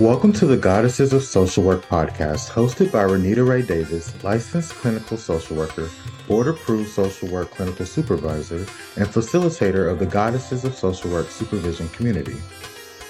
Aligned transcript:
Welcome 0.00 0.32
to 0.34 0.46
the 0.46 0.56
Goddesses 0.56 1.12
of 1.12 1.24
Social 1.24 1.64
Work 1.64 1.82
podcast, 1.86 2.50
hosted 2.50 2.92
by 2.92 3.02
Renita 3.02 3.44
Ray 3.44 3.62
Davis, 3.62 4.14
licensed 4.22 4.74
clinical 4.74 5.16
social 5.16 5.56
worker, 5.56 5.90
board 6.28 6.46
approved 6.46 6.88
social 6.90 7.28
work 7.28 7.50
clinical 7.50 7.84
supervisor, 7.84 8.58
and 8.94 9.08
facilitator 9.08 9.90
of 9.90 9.98
the 9.98 10.06
Goddesses 10.06 10.64
of 10.64 10.76
Social 10.76 11.10
Work 11.10 11.30
supervision 11.30 11.88
community. 11.88 12.36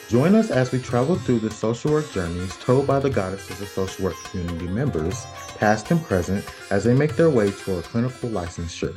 Join 0.09 0.35
us 0.35 0.51
as 0.51 0.73
we 0.73 0.79
travel 0.79 1.17
through 1.17 1.41
the 1.41 1.51
social 1.51 1.93
work 1.93 2.11
journeys 2.11 2.57
told 2.57 2.87
by 2.87 3.01
the 3.01 3.11
Goddesses 3.11 3.61
of 3.61 3.69
Social 3.69 4.07
Work 4.07 4.17
community 4.31 4.69
members, 4.69 5.27
past 5.59 5.91
and 5.91 6.03
present, 6.03 6.43
as 6.71 6.85
they 6.85 6.95
make 6.95 7.17
their 7.17 7.29
way 7.29 7.51
toward 7.51 7.85
clinical 7.85 8.31
licensure. 8.31 8.97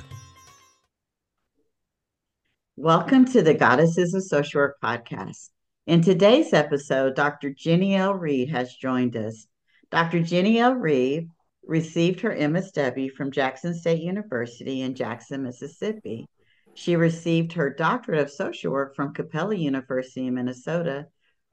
Welcome 2.78 3.26
to 3.26 3.42
the 3.42 3.54
Goddesses 3.54 4.14
of 4.14 4.24
Social 4.24 4.62
Work 4.62 4.78
podcast. 4.82 5.50
In 5.92 6.02
today's 6.02 6.54
episode, 6.54 7.16
Dr. 7.16 7.50
Jenny 7.50 7.98
L. 7.98 8.14
Reed 8.14 8.50
has 8.52 8.74
joined 8.76 9.18
us. 9.18 9.46
Dr. 9.90 10.24
Jenny 10.24 10.58
L. 10.58 10.76
Reed 10.76 11.30
received 11.68 12.22
her 12.22 12.34
MSW 12.34 13.12
from 13.12 13.30
Jackson 13.30 13.74
State 13.74 14.02
University 14.02 14.84
in 14.84 14.96
Jackson, 14.96 15.44
Mississippi. 15.44 16.30
She 16.76 16.96
received 16.96 17.52
her 17.52 17.70
doctorate 17.70 18.22
of 18.22 18.32
social 18.32 18.72
work 18.72 18.96
from 18.96 19.14
Capella 19.14 19.54
University 19.54 20.28
in 20.28 20.36
Minnesota. 20.36 21.08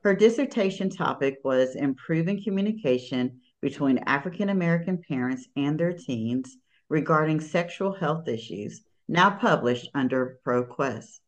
Her 0.05 0.15
dissertation 0.15 0.89
topic 0.89 1.39
was 1.43 1.75
improving 1.75 2.41
communication 2.41 3.41
between 3.61 3.99
African 4.07 4.51
American 4.51 4.99
parents 4.99 5.49
and 5.57 5.77
their 5.81 5.95
teens 5.95 6.57
regarding 6.89 7.41
sexual 7.41 7.93
health 7.93 8.29
issues, 8.29 8.83
now 9.09 9.31
published 9.31 9.91
under 9.97 10.39
ProQuest. 10.47 11.19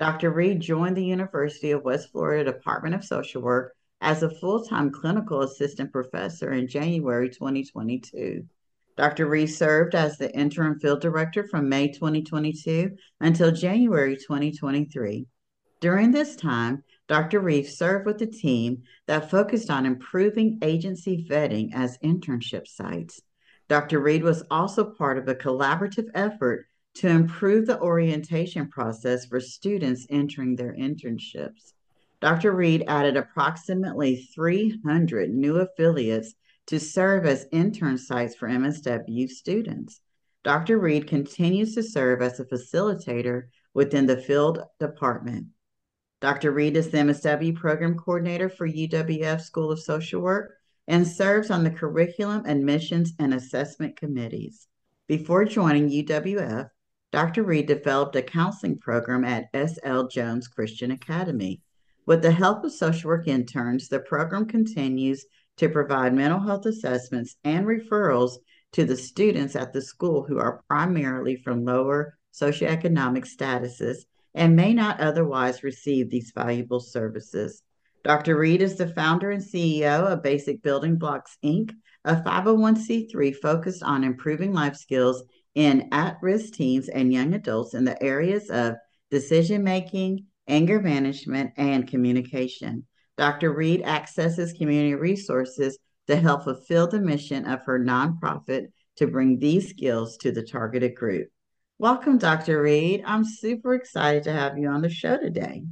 Dr. 0.00 0.30
Reed 0.30 0.60
joined 0.60 0.96
the 0.96 1.04
University 1.04 1.72
of 1.72 1.84
West 1.84 2.10
Florida 2.10 2.50
Department 2.50 2.94
of 2.94 3.04
Social 3.04 3.42
Work 3.42 3.76
as 4.00 4.22
a 4.22 4.30
full 4.30 4.64
time 4.64 4.90
clinical 4.90 5.42
assistant 5.42 5.92
professor 5.92 6.52
in 6.52 6.68
January 6.68 7.28
2022. 7.28 8.46
Dr. 8.96 9.26
Reed 9.26 9.50
served 9.50 9.94
as 9.94 10.16
the 10.16 10.34
interim 10.34 10.80
field 10.80 11.02
director 11.02 11.46
from 11.46 11.68
May 11.68 11.88
2022 11.88 12.96
until 13.20 13.52
January 13.52 14.16
2023. 14.16 15.26
During 15.82 16.12
this 16.12 16.34
time, 16.34 16.82
Dr. 17.06 17.40
Reed 17.40 17.66
served 17.66 18.06
with 18.06 18.22
a 18.22 18.26
team 18.26 18.84
that 19.06 19.30
focused 19.30 19.68
on 19.68 19.84
improving 19.84 20.60
agency 20.62 21.26
vetting 21.28 21.74
as 21.74 21.98
internship 21.98 22.66
sites. 22.66 23.20
Dr. 23.68 24.00
Reed 24.00 24.22
was 24.22 24.44
also 24.50 24.82
part 24.82 25.18
of 25.18 25.28
a 25.28 25.34
collaborative 25.34 26.08
effort 26.14 26.69
to 27.00 27.08
improve 27.08 27.66
the 27.66 27.80
orientation 27.80 28.68
process 28.68 29.24
for 29.24 29.40
students 29.40 30.06
entering 30.10 30.54
their 30.54 30.74
internships. 30.74 31.72
Dr. 32.20 32.52
Reed 32.52 32.84
added 32.88 33.16
approximately 33.16 34.28
300 34.34 35.30
new 35.30 35.56
affiliates 35.56 36.34
to 36.66 36.78
serve 36.78 37.24
as 37.24 37.46
intern 37.52 37.96
sites 37.96 38.34
for 38.34 38.48
MSW 38.48 39.30
students. 39.30 40.02
Dr. 40.44 40.78
Reed 40.78 41.06
continues 41.06 41.74
to 41.74 41.82
serve 41.82 42.20
as 42.20 42.38
a 42.38 42.44
facilitator 42.44 43.44
within 43.72 44.04
the 44.04 44.18
field 44.18 44.62
department. 44.78 45.46
Dr. 46.20 46.52
Reed 46.52 46.76
is 46.76 46.90
the 46.90 46.98
MSW 46.98 47.56
program 47.56 47.96
coordinator 47.96 48.50
for 48.50 48.68
UWF 48.68 49.40
School 49.40 49.72
of 49.72 49.80
Social 49.80 50.20
Work 50.20 50.52
and 50.86 51.08
serves 51.08 51.50
on 51.50 51.64
the 51.64 51.70
curriculum, 51.70 52.44
admissions, 52.44 53.14
and 53.18 53.32
assessment 53.32 53.96
committees. 53.96 54.68
Before 55.08 55.46
joining 55.46 55.88
UWF, 55.88 56.68
Dr. 57.12 57.42
Reed 57.42 57.66
developed 57.66 58.14
a 58.14 58.22
counseling 58.22 58.78
program 58.78 59.24
at 59.24 59.48
S.L. 59.52 60.06
Jones 60.06 60.46
Christian 60.46 60.92
Academy. 60.92 61.60
With 62.06 62.22
the 62.22 62.30
help 62.30 62.64
of 62.64 62.72
social 62.72 63.08
work 63.08 63.26
interns, 63.26 63.88
the 63.88 63.98
program 63.98 64.46
continues 64.46 65.26
to 65.56 65.68
provide 65.68 66.14
mental 66.14 66.38
health 66.38 66.66
assessments 66.66 67.36
and 67.42 67.66
referrals 67.66 68.36
to 68.72 68.84
the 68.84 68.96
students 68.96 69.56
at 69.56 69.72
the 69.72 69.82
school 69.82 70.22
who 70.22 70.38
are 70.38 70.62
primarily 70.68 71.34
from 71.34 71.64
lower 71.64 72.16
socioeconomic 72.32 73.26
statuses 73.26 74.04
and 74.34 74.54
may 74.54 74.72
not 74.72 75.00
otherwise 75.00 75.64
receive 75.64 76.08
these 76.10 76.32
valuable 76.32 76.78
services. 76.78 77.62
Dr. 78.04 78.38
Reed 78.38 78.62
is 78.62 78.76
the 78.76 78.86
founder 78.86 79.32
and 79.32 79.42
CEO 79.42 80.06
of 80.06 80.22
Basic 80.22 80.62
Building 80.62 80.96
Blocks, 80.96 81.36
Inc., 81.44 81.72
a 82.04 82.16
501c3 82.16 83.34
focused 83.36 83.82
on 83.82 84.04
improving 84.04 84.52
life 84.52 84.76
skills 84.76 85.24
in 85.54 85.88
at 85.92 86.18
risk 86.22 86.54
teens 86.54 86.88
and 86.88 87.12
young 87.12 87.34
adults 87.34 87.74
in 87.74 87.84
the 87.84 88.00
areas 88.02 88.50
of 88.50 88.76
decision 89.10 89.64
making, 89.64 90.26
anger 90.46 90.80
management, 90.80 91.52
and 91.56 91.88
communication. 91.88 92.86
Dr. 93.16 93.52
Reed 93.52 93.82
accesses 93.82 94.52
community 94.52 94.94
resources 94.94 95.78
to 96.06 96.16
help 96.16 96.44
fulfill 96.44 96.86
the 96.86 97.00
mission 97.00 97.44
of 97.46 97.62
her 97.64 97.78
nonprofit 97.78 98.68
to 98.96 99.06
bring 99.06 99.38
these 99.38 99.70
skills 99.70 100.16
to 100.18 100.32
the 100.32 100.42
targeted 100.42 100.94
group. 100.94 101.28
Welcome, 101.78 102.18
Dr. 102.18 102.62
Reed. 102.62 103.02
I'm 103.06 103.24
super 103.24 103.74
excited 103.74 104.24
to 104.24 104.32
have 104.32 104.58
you 104.58 104.68
on 104.68 104.82
the 104.82 104.90
show 104.90 105.18
today. 105.18 105.64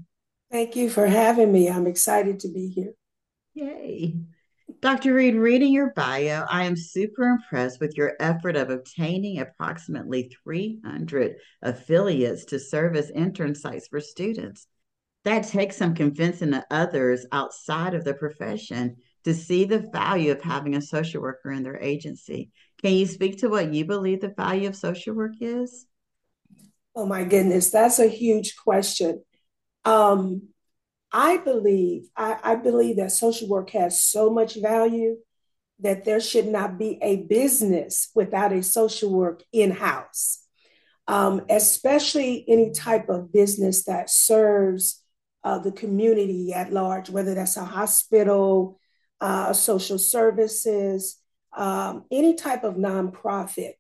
Thank 0.51 0.77
you 0.77 0.89
for 0.89 1.07
having 1.07 1.53
me. 1.53 1.69
I'm 1.69 1.87
excited 1.87 2.41
to 2.41 2.49
be 2.49 2.69
here. 2.69 2.95
Yay. 3.55 4.17
Dr. 4.81 5.13
Reed, 5.13 5.35
reading 5.35 5.73
your 5.73 5.93
bio, 5.97 6.47
I 6.49 6.65
am 6.65 6.77
super 6.77 7.25
impressed 7.25 7.81
with 7.81 7.97
your 7.97 8.13
effort 8.21 8.55
of 8.55 8.71
obtaining 8.71 9.41
approximately 9.41 10.31
300 10.45 11.35
affiliates 11.63 12.45
to 12.47 12.61
serve 12.61 12.95
as 12.95 13.11
intern 13.11 13.57
sites 13.57 13.89
for 13.89 13.99
students. 13.99 14.69
That 15.25 15.49
takes 15.49 15.77
some 15.77 15.97
convincing 15.97 16.51
the 16.51 16.65
others 16.71 17.27
outside 17.33 17.95
of 17.95 18.05
the 18.05 18.15
profession 18.15 18.99
to 19.25 19.35
see 19.35 19.65
the 19.65 19.81
value 19.93 20.31
of 20.31 20.43
having 20.43 20.77
a 20.77 20.81
social 20.81 21.23
worker 21.23 21.51
in 21.51 21.65
their 21.65 21.79
agency. 21.79 22.53
Can 22.81 22.93
you 22.93 23.07
speak 23.07 23.39
to 23.39 23.49
what 23.49 23.75
you 23.75 23.85
believe 23.85 24.21
the 24.21 24.29
value 24.29 24.69
of 24.69 24.77
social 24.77 25.13
work 25.13 25.33
is? 25.41 25.87
Oh 26.95 27.05
my 27.05 27.25
goodness, 27.25 27.71
that's 27.71 27.99
a 27.99 28.07
huge 28.07 28.55
question. 28.57 29.25
Um, 29.85 30.51
I 31.13 31.39
believe, 31.39 32.09
I, 32.17 32.39
I 32.43 32.55
believe 32.57 32.97
that 32.97 33.13
social 33.13 33.49
work 33.49 33.71
has 33.71 34.01
so 34.01 34.31
much 34.31 34.57
value 34.57 35.17
that 35.81 36.05
there 36.05 36.21
should 36.21 36.47
not 36.47 36.79
be 36.79 36.99
a 37.03 37.23
business 37.23 38.11
without 38.15 38.53
a 38.53 38.63
social 38.63 39.13
work 39.13 39.43
in-house. 39.53 40.45
Um, 41.07 41.47
especially 41.49 42.45
any 42.49 42.73
type 42.73 43.09
of 43.09 43.33
business 43.33 43.85
that 43.85 44.11
serves 44.11 45.03
uh, 45.43 45.59
the 45.59 45.73
community 45.73 46.53
at 46.53 46.71
large, 46.71 47.09
whether 47.09 47.35
that's 47.35 47.57
a 47.57 47.65
hospital, 47.65 48.79
uh, 49.21 49.55
social 49.55 49.99
services, 49.99 51.17
um, 51.57 52.05
any 52.11 52.35
type 52.35 52.63
of 52.63 52.75
nonprofit 52.75 53.73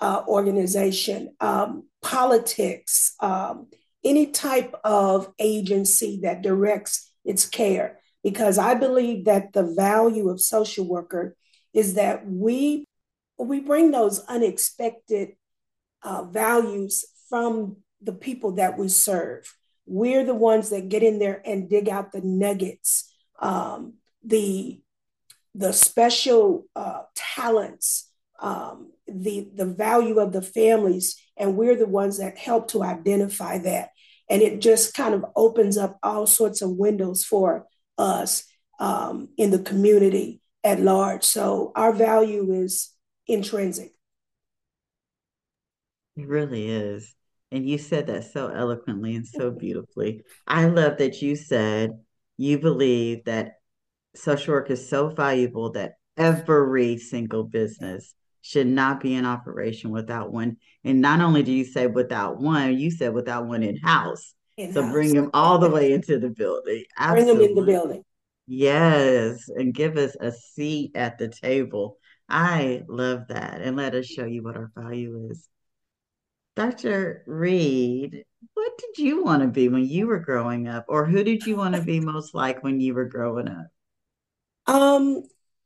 uh, 0.00 0.22
organization, 0.28 1.34
um, 1.40 1.88
politics, 2.02 3.14
um, 3.20 3.66
any 4.04 4.26
type 4.26 4.74
of 4.84 5.32
agency 5.38 6.20
that 6.22 6.42
directs 6.42 7.12
its 7.24 7.46
care 7.46 7.98
because 8.22 8.58
I 8.58 8.74
believe 8.74 9.24
that 9.24 9.52
the 9.52 9.74
value 9.76 10.28
of 10.28 10.40
social 10.40 10.86
worker 10.86 11.36
is 11.72 11.94
that 11.94 12.26
we 12.26 12.86
we 13.38 13.60
bring 13.60 13.92
those 13.92 14.18
unexpected 14.26 15.30
uh, 16.02 16.24
values 16.24 17.04
from 17.28 17.76
the 18.02 18.12
people 18.12 18.52
that 18.52 18.76
we 18.76 18.88
serve. 18.88 19.54
We're 19.86 20.24
the 20.24 20.34
ones 20.34 20.70
that 20.70 20.88
get 20.88 21.02
in 21.02 21.18
there 21.18 21.40
and 21.44 21.70
dig 21.70 21.88
out 21.88 22.12
the 22.12 22.20
nuggets, 22.20 23.12
um, 23.40 23.94
the 24.24 24.80
the 25.54 25.72
special 25.72 26.66
uh, 26.76 27.02
talents, 27.14 28.10
um, 28.40 28.92
the 29.06 29.48
the 29.54 29.66
value 29.66 30.18
of 30.18 30.32
the 30.32 30.42
families, 30.42 31.16
and 31.36 31.56
we're 31.56 31.76
the 31.76 31.86
ones 31.86 32.18
that 32.18 32.36
help 32.36 32.68
to 32.68 32.82
identify 32.82 33.58
that. 33.58 33.90
And 34.30 34.42
it 34.42 34.60
just 34.60 34.94
kind 34.94 35.14
of 35.14 35.24
opens 35.34 35.78
up 35.78 35.98
all 36.02 36.26
sorts 36.26 36.62
of 36.62 36.70
windows 36.70 37.24
for 37.24 37.66
us 37.96 38.44
um, 38.78 39.28
in 39.36 39.50
the 39.50 39.58
community 39.58 40.40
at 40.62 40.80
large. 40.80 41.24
So 41.24 41.72
our 41.74 41.92
value 41.92 42.52
is 42.52 42.92
intrinsic. 43.26 43.92
It 46.16 46.26
really 46.26 46.68
is. 46.68 47.14
And 47.50 47.66
you 47.66 47.78
said 47.78 48.08
that 48.08 48.24
so 48.24 48.48
eloquently 48.48 49.16
and 49.16 49.26
so 49.26 49.50
beautifully. 49.50 50.22
I 50.46 50.66
love 50.66 50.98
that 50.98 51.22
you 51.22 51.36
said 51.36 51.92
you 52.36 52.58
believe 52.58 53.24
that 53.24 53.54
social 54.14 54.54
work 54.54 54.70
is 54.70 54.88
so 54.88 55.08
valuable 55.08 55.72
that 55.72 55.94
every 56.16 56.98
single 56.98 57.44
business 57.44 58.14
should 58.42 58.66
not 58.66 59.00
be 59.00 59.14
in 59.14 59.26
operation 59.26 59.90
without 59.90 60.32
one. 60.32 60.56
And 60.84 61.00
not 61.00 61.20
only 61.20 61.42
do 61.42 61.52
you 61.52 61.64
say 61.64 61.86
without 61.86 62.40
one, 62.40 62.78
you 62.78 62.90
said 62.90 63.12
without 63.12 63.46
one 63.46 63.62
in 63.62 63.76
house. 63.76 64.34
So 64.72 64.90
bring 64.90 65.14
them 65.14 65.30
all 65.34 65.58
the 65.58 65.70
way 65.70 65.92
into 65.92 66.18
the 66.18 66.30
building. 66.30 66.84
Absolutely. 66.96 67.34
Bring 67.34 67.38
them 67.38 67.58
in 67.58 67.64
the 67.64 67.72
building. 67.72 68.04
Yes, 68.46 69.48
and 69.48 69.74
give 69.74 69.96
us 69.96 70.16
a 70.18 70.32
seat 70.32 70.92
at 70.96 71.18
the 71.18 71.28
table. 71.28 71.98
I 72.28 72.82
love 72.88 73.28
that. 73.28 73.60
And 73.60 73.76
let 73.76 73.94
us 73.94 74.06
show 74.06 74.24
you 74.24 74.42
what 74.42 74.56
our 74.56 74.72
value 74.74 75.28
is. 75.30 75.48
Dr. 76.56 77.22
Reed, 77.26 78.24
what 78.54 78.72
did 78.78 78.98
you 78.98 79.22
want 79.22 79.42
to 79.42 79.48
be 79.48 79.68
when 79.68 79.84
you 79.84 80.08
were 80.08 80.18
growing 80.18 80.66
up? 80.66 80.86
Or 80.88 81.06
who 81.06 81.22
did 81.22 81.46
you 81.46 81.56
want 81.56 81.76
to 81.76 81.82
be 81.82 82.00
most 82.00 82.34
like 82.34 82.64
when 82.64 82.80
you 82.80 82.94
were 82.94 83.04
growing 83.04 83.48
up? 83.48 83.66
Um, 84.66 85.22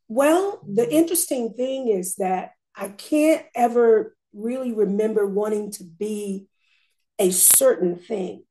well, 0.09 0.61
the 0.69 0.93
interesting 0.93 1.55
thing 1.55 1.89
is 1.89 2.17
that 2.17 2.51
I 2.75 2.89
can't 2.89 3.45
ever 3.55 4.17
really 4.33 4.73
remember 4.73 5.27
wanting 5.27 5.73
to 5.73 5.85
be 5.85 6.49
a 7.19 7.31
certain 7.31 7.97
thing, 7.97 8.45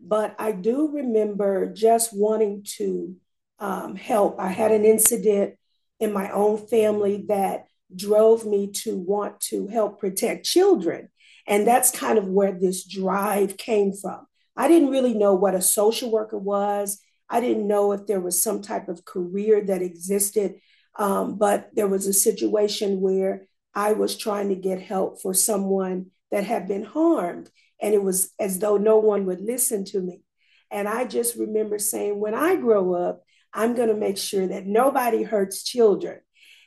but 0.00 0.34
I 0.38 0.52
do 0.52 0.90
remember 0.92 1.72
just 1.72 2.10
wanting 2.12 2.64
to 2.76 3.16
um, 3.58 3.94
help. 3.94 4.40
I 4.40 4.48
had 4.48 4.72
an 4.72 4.84
incident 4.84 5.54
in 6.00 6.12
my 6.12 6.30
own 6.30 6.66
family 6.66 7.24
that 7.28 7.66
drove 7.94 8.44
me 8.44 8.72
to 8.72 8.96
want 8.98 9.40
to 9.40 9.68
help 9.68 10.00
protect 10.00 10.44
children. 10.44 11.08
And 11.46 11.66
that's 11.66 11.90
kind 11.90 12.18
of 12.18 12.26
where 12.26 12.52
this 12.52 12.84
drive 12.84 13.56
came 13.56 13.92
from. 13.92 14.26
I 14.56 14.68
didn't 14.68 14.90
really 14.90 15.14
know 15.14 15.34
what 15.34 15.54
a 15.54 15.62
social 15.62 16.10
worker 16.10 16.38
was. 16.38 17.00
I 17.28 17.40
didn't 17.40 17.66
know 17.66 17.92
if 17.92 18.06
there 18.06 18.20
was 18.20 18.42
some 18.42 18.62
type 18.62 18.88
of 18.88 19.04
career 19.04 19.64
that 19.64 19.82
existed, 19.82 20.56
um, 20.98 21.38
but 21.38 21.70
there 21.74 21.88
was 21.88 22.06
a 22.06 22.12
situation 22.12 23.00
where 23.00 23.46
I 23.74 23.92
was 23.92 24.16
trying 24.16 24.48
to 24.50 24.54
get 24.54 24.80
help 24.80 25.20
for 25.20 25.34
someone 25.34 26.06
that 26.30 26.44
had 26.44 26.68
been 26.68 26.84
harmed. 26.84 27.50
And 27.80 27.94
it 27.94 28.02
was 28.02 28.32
as 28.38 28.58
though 28.58 28.76
no 28.76 28.98
one 28.98 29.26
would 29.26 29.40
listen 29.40 29.84
to 29.86 30.00
me. 30.00 30.22
And 30.70 30.88
I 30.88 31.04
just 31.04 31.36
remember 31.36 31.78
saying, 31.78 32.18
when 32.18 32.34
I 32.34 32.56
grow 32.56 32.94
up, 32.94 33.22
I'm 33.52 33.74
going 33.74 33.88
to 33.88 33.94
make 33.94 34.16
sure 34.16 34.46
that 34.46 34.66
nobody 34.66 35.22
hurts 35.22 35.62
children. 35.62 36.20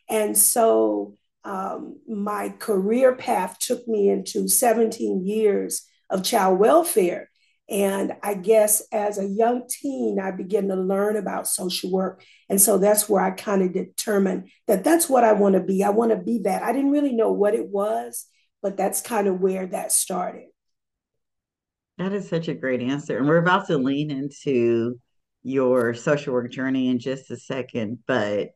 And 0.08 0.38
so 0.38 1.18
um, 1.44 2.00
my 2.08 2.50
career 2.50 3.16
path 3.16 3.58
took 3.60 3.88
me 3.88 4.10
into 4.10 4.48
17 4.48 5.26
years 5.26 5.88
of 6.10 6.24
child 6.24 6.60
welfare. 6.60 7.30
And 7.68 8.14
I 8.22 8.36
guess 8.36 8.84
as 8.92 9.18
a 9.18 9.26
young 9.26 9.68
teen, 9.68 10.20
I 10.20 10.32
began 10.32 10.68
to 10.68 10.76
learn 10.76 11.18
about 11.18 11.48
social 11.48 11.92
work. 11.92 12.24
And 12.48 12.62
so 12.62 12.78
that's 12.78 13.10
where 13.10 13.24
I 13.24 13.32
kind 13.32 13.64
of 13.64 13.74
determined 13.74 14.50
that 14.68 14.84
that's 14.84 15.10
what 15.10 15.24
I 15.24 15.34
want 15.34 15.56
to 15.56 15.62
be. 15.62 15.84
I 15.84 15.90
want 15.90 16.12
to 16.12 16.18
be 16.18 16.40
that. 16.44 16.62
I 16.62 16.74
didn't 16.74 16.92
really 16.92 17.14
know 17.14 17.32
what 17.32 17.56
it 17.56 17.68
was, 17.68 18.28
but 18.62 18.78
that's 18.78 19.02
kind 19.02 19.28
of 19.28 19.42
where 19.42 19.66
that 19.68 19.92
started. 19.92 20.46
That 21.98 22.14
is 22.14 22.30
such 22.30 22.50
a 22.50 22.54
great 22.54 22.82
answer. 22.82 23.18
And 23.18 23.28
we're 23.28 23.38
about 23.38 23.68
to 23.68 23.78
lean 23.78 24.12
into 24.12 25.00
your 25.42 25.94
social 25.94 26.34
work 26.34 26.52
journey 26.52 26.90
in 26.90 27.00
just 27.00 27.32
a 27.32 27.38
second, 27.38 28.00
but 28.06 28.50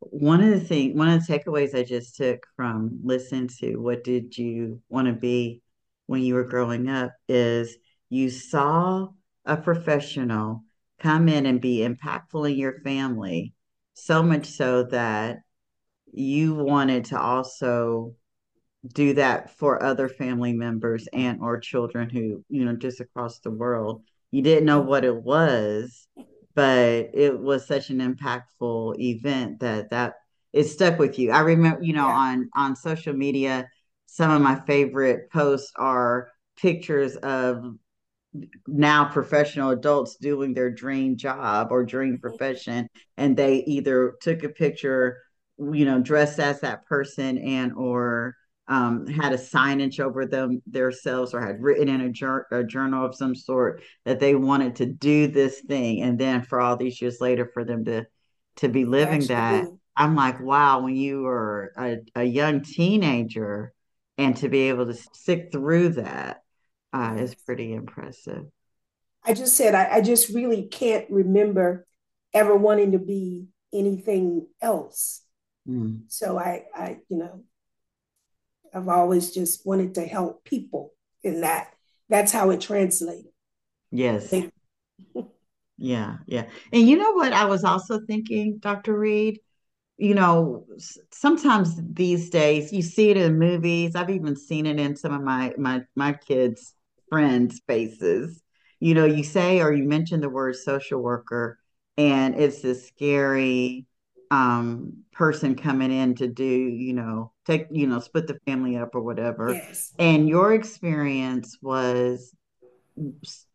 one 0.00 0.42
of 0.42 0.50
the 0.50 0.60
things, 0.60 0.96
one 0.96 1.08
of 1.08 1.24
the 1.24 1.32
takeaways 1.32 1.74
I 1.74 1.82
just 1.82 2.16
took 2.16 2.46
from 2.56 3.00
listening 3.04 3.48
to 3.60 3.76
what 3.76 4.04
did 4.04 4.36
you 4.36 4.80
want 4.88 5.06
to 5.06 5.12
be 5.12 5.62
when 6.06 6.22
you 6.22 6.34
were 6.34 6.44
growing 6.44 6.88
up 6.88 7.12
is 7.28 7.76
you 8.08 8.30
saw 8.30 9.08
a 9.44 9.56
professional 9.56 10.62
come 11.00 11.28
in 11.28 11.46
and 11.46 11.60
be 11.60 11.86
impactful 11.86 12.50
in 12.50 12.58
your 12.58 12.80
family, 12.80 13.54
so 13.94 14.22
much 14.22 14.46
so 14.46 14.84
that 14.84 15.38
you 16.12 16.54
wanted 16.54 17.06
to 17.06 17.20
also 17.20 18.14
do 18.86 19.14
that 19.14 19.50
for 19.58 19.82
other 19.82 20.08
family 20.08 20.52
members 20.52 21.08
and 21.12 21.40
or 21.40 21.58
children 21.58 22.08
who 22.08 22.44
you 22.48 22.64
know 22.64 22.76
just 22.76 23.00
across 23.00 23.40
the 23.40 23.50
world 23.50 24.02
you 24.30 24.40
didn't 24.40 24.64
know 24.64 24.80
what 24.80 25.04
it 25.04 25.14
was 25.14 26.06
but 26.54 27.10
it 27.12 27.38
was 27.38 27.66
such 27.66 27.90
an 27.90 27.98
impactful 27.98 28.98
event 28.98 29.58
that 29.60 29.90
that 29.90 30.14
it 30.52 30.64
stuck 30.64 30.98
with 30.98 31.18
you 31.18 31.30
i 31.32 31.40
remember 31.40 31.82
you 31.82 31.92
know 31.92 32.06
yeah. 32.06 32.14
on 32.14 32.48
on 32.54 32.76
social 32.76 33.12
media 33.12 33.68
some 34.06 34.30
of 34.30 34.40
my 34.40 34.54
favorite 34.60 35.30
posts 35.30 35.72
are 35.76 36.28
pictures 36.56 37.16
of 37.16 37.74
now 38.66 39.04
professional 39.04 39.70
adults 39.70 40.16
doing 40.16 40.54
their 40.54 40.70
dream 40.70 41.16
job 41.16 41.68
or 41.70 41.84
dream 41.84 42.14
mm-hmm. 42.14 42.20
profession 42.20 42.88
and 43.16 43.36
they 43.36 43.56
either 43.64 44.14
took 44.20 44.44
a 44.44 44.48
picture 44.48 45.18
you 45.58 45.84
know 45.84 46.00
dressed 46.00 46.38
as 46.38 46.60
that 46.60 46.86
person 46.86 47.38
and 47.38 47.72
or 47.72 48.36
um, 48.68 49.06
had 49.06 49.32
a 49.32 49.38
signage 49.38 49.98
over 49.98 50.26
them 50.26 50.60
themselves 50.66 51.32
or 51.32 51.40
had 51.40 51.62
written 51.62 51.88
in 51.88 52.02
a, 52.02 52.10
jur- 52.10 52.46
a, 52.52 52.62
journal 52.62 53.04
of 53.04 53.14
some 53.14 53.34
sort 53.34 53.82
that 54.04 54.20
they 54.20 54.34
wanted 54.34 54.76
to 54.76 54.86
do 54.86 55.26
this 55.26 55.60
thing 55.60 56.02
and 56.02 56.18
then 56.18 56.42
for 56.42 56.60
all 56.60 56.76
these 56.76 57.00
years 57.00 57.20
later 57.20 57.50
for 57.52 57.64
them 57.64 57.84
to 57.86 58.06
to 58.56 58.68
be 58.68 58.84
living 58.84 59.24
that 59.26 59.66
i'm 59.96 60.14
like 60.14 60.40
wow 60.40 60.80
when 60.80 60.96
you 60.96 61.22
were 61.22 61.72
a, 61.78 61.96
a 62.14 62.24
young 62.24 62.60
teenager 62.60 63.72
and 64.18 64.36
to 64.36 64.48
be 64.48 64.68
able 64.68 64.84
to 64.84 64.94
stick 64.94 65.50
through 65.50 65.90
that 65.90 66.42
uh, 66.92 67.16
is 67.18 67.34
pretty 67.34 67.72
impressive 67.72 68.44
i 69.24 69.32
just 69.32 69.56
said 69.56 69.74
I, 69.74 69.96
I 69.96 70.00
just 70.00 70.30
really 70.30 70.62
can't 70.64 71.06
remember 71.10 71.86
ever 72.34 72.56
wanting 72.56 72.92
to 72.92 72.98
be 72.98 73.46
anything 73.72 74.46
else 74.60 75.22
mm. 75.68 76.00
so 76.08 76.38
i 76.38 76.64
i 76.74 76.98
you 77.08 77.18
know 77.18 77.42
I've 78.74 78.88
always 78.88 79.32
just 79.32 79.66
wanted 79.66 79.94
to 79.94 80.06
help 80.06 80.44
people 80.44 80.92
in 81.22 81.42
that. 81.42 81.72
That's 82.08 82.32
how 82.32 82.50
it 82.50 82.60
translated. 82.60 83.30
Yes. 83.90 84.32
yeah, 85.78 86.18
yeah. 86.26 86.46
And 86.72 86.88
you 86.88 86.96
know 86.96 87.12
what 87.12 87.32
I 87.32 87.46
was 87.46 87.64
also 87.64 88.00
thinking, 88.06 88.58
Dr. 88.58 88.98
Reed? 88.98 89.40
You 89.96 90.14
know, 90.14 90.64
sometimes 91.10 91.74
these 91.92 92.30
days 92.30 92.72
you 92.72 92.82
see 92.82 93.10
it 93.10 93.16
in 93.16 93.38
movies. 93.38 93.96
I've 93.96 94.10
even 94.10 94.36
seen 94.36 94.66
it 94.66 94.78
in 94.78 94.94
some 94.94 95.12
of 95.12 95.22
my 95.22 95.54
my 95.58 95.82
my 95.96 96.12
kids' 96.12 96.72
friends' 97.08 97.56
spaces. 97.56 98.42
You 98.80 98.94
know, 98.94 99.04
you 99.04 99.24
say 99.24 99.60
or 99.60 99.72
you 99.72 99.84
mention 99.84 100.20
the 100.20 100.28
word 100.28 100.56
social 100.56 101.00
worker, 101.00 101.58
and 101.96 102.34
it's 102.36 102.62
this 102.62 102.86
scary 102.86 103.86
um 104.30 104.92
person 105.12 105.54
coming 105.54 105.90
in 105.90 106.14
to 106.14 106.28
do 106.28 106.44
you 106.44 106.92
know 106.92 107.32
take 107.46 107.66
you 107.70 107.86
know 107.86 107.98
split 107.98 108.26
the 108.26 108.38
family 108.46 108.76
up 108.76 108.94
or 108.94 109.00
whatever 109.00 109.54
yes. 109.54 109.92
and 109.98 110.28
your 110.28 110.52
experience 110.52 111.56
was 111.62 112.34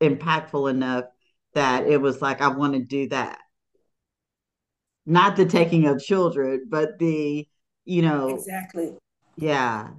impactful 0.01 0.69
enough 0.69 1.05
that 1.53 1.85
it 1.85 2.01
was 2.01 2.21
like 2.21 2.41
i 2.41 2.47
want 2.47 2.73
to 2.73 2.79
do 2.79 3.07
that 3.07 3.38
not 5.05 5.35
the 5.35 5.45
taking 5.45 5.85
of 5.85 6.01
children 6.01 6.65
but 6.67 6.97
the 6.97 7.47
you 7.85 8.01
know 8.01 8.29
exactly 8.29 8.94
yeah 9.38 9.89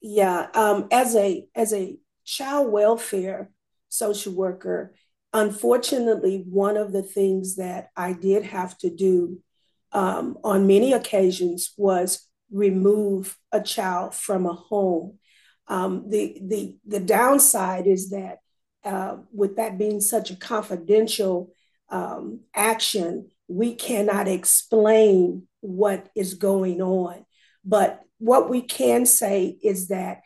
yeah 0.00 0.46
um 0.54 0.86
as 0.92 1.16
a 1.16 1.44
as 1.56 1.72
a 1.72 1.96
child 2.28 2.70
welfare 2.70 3.50
social 3.88 4.32
worker 4.32 4.94
unfortunately 5.32 6.44
one 6.48 6.76
of 6.76 6.92
the 6.92 7.02
things 7.02 7.56
that 7.56 7.88
i 7.96 8.12
did 8.12 8.44
have 8.44 8.76
to 8.76 8.90
do 8.94 9.40
um, 9.92 10.38
on 10.44 10.66
many 10.66 10.92
occasions 10.92 11.72
was 11.76 12.28
remove 12.50 13.36
a 13.52 13.60
child 13.60 14.14
from 14.14 14.46
a 14.46 14.52
home. 14.52 15.18
Um, 15.66 16.08
the, 16.08 16.38
the, 16.42 16.76
the 16.86 17.00
downside 17.00 17.86
is 17.86 18.10
that 18.10 18.38
uh, 18.84 19.18
with 19.32 19.56
that 19.56 19.78
being 19.78 20.00
such 20.00 20.30
a 20.30 20.36
confidential 20.36 21.52
um, 21.90 22.40
action, 22.54 23.28
we 23.48 23.74
cannot 23.74 24.28
explain 24.28 25.46
what 25.60 26.08
is 26.14 26.34
going 26.34 26.80
on. 26.80 27.24
But 27.64 28.02
what 28.18 28.48
we 28.48 28.62
can 28.62 29.04
say 29.04 29.58
is 29.62 29.88
that 29.88 30.20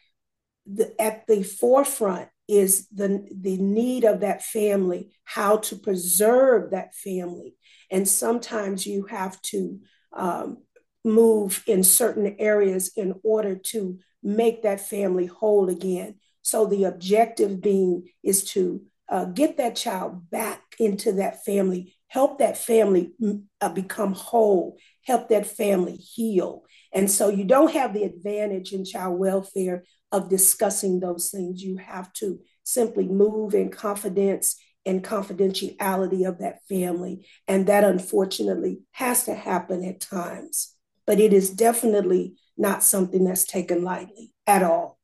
at 0.99 1.27
the 1.27 1.43
forefront 1.43 2.29
is 2.49 2.89
the, 2.89 3.27
the 3.31 3.57
need 3.57 4.05
of 4.05 4.21
that 4.21 4.43
family, 4.43 5.11
how 5.25 5.57
to 5.57 5.77
preserve 5.77 6.71
that 6.71 6.95
family, 6.95 7.55
and 7.91 8.09
sometimes 8.09 8.87
you 8.87 9.05
have 9.05 9.41
to 9.43 9.81
um, 10.15 10.59
move 11.05 11.63
in 11.67 11.83
certain 11.83 12.37
areas 12.39 12.93
in 12.97 13.15
order 13.23 13.57
to 13.57 13.99
make 14.23 14.63
that 14.63 14.81
family 14.81 15.27
whole 15.27 15.69
again. 15.69 16.17
So 16.43 16.67
the 16.67 16.85
objective 16.85 17.61
being 17.61 18.09
is 18.23 18.45
to 18.53 18.83
uh, 19.09 19.27
get 19.27 19.57
that 19.57 19.77
child 19.77 20.31
back 20.31 20.63
into 20.79 21.13
that 21.13 21.45
family, 21.45 21.95
help 22.09 22.39
that 22.39 22.57
family 22.57 23.13
uh, 23.61 23.69
become 23.69 24.15
whole, 24.15 24.77
help 25.05 25.29
that 25.29 25.47
family 25.47 25.97
heal. 25.97 26.65
And 26.93 27.11
so 27.11 27.29
you 27.29 27.45
don't 27.45 27.73
have 27.73 27.95
the 27.95 28.05
advantage 28.05 28.73
in 28.73 28.85
child 28.85 29.19
welfare 29.19 29.85
of 30.13 30.29
discussing 30.29 31.01
those 31.01 31.31
things. 31.31 31.63
You 31.63 31.79
have 31.79 32.13
to 32.15 32.39
simply 32.63 33.09
move 33.09 33.55
in 33.55 33.71
confidence 33.71 34.57
and 34.85 35.03
confidentiality 35.03 36.29
of 36.29 36.39
that 36.39 36.61
family. 36.69 37.27
And 37.49 37.67
that 37.67 37.85
unfortunately 37.85 38.81
has 38.93 39.25
to 39.25 39.35
happen 39.35 39.85
at 39.85 40.01
times. 40.01 40.75
But 41.07 41.19
it 41.19 41.33
is 41.33 41.51
definitely 41.51 42.37
not 42.57 42.85
something 42.85 43.25
that's 43.25 43.45
taken 43.45 43.83
lightly 43.83 44.33
at 44.47 44.63
all. 44.63 44.99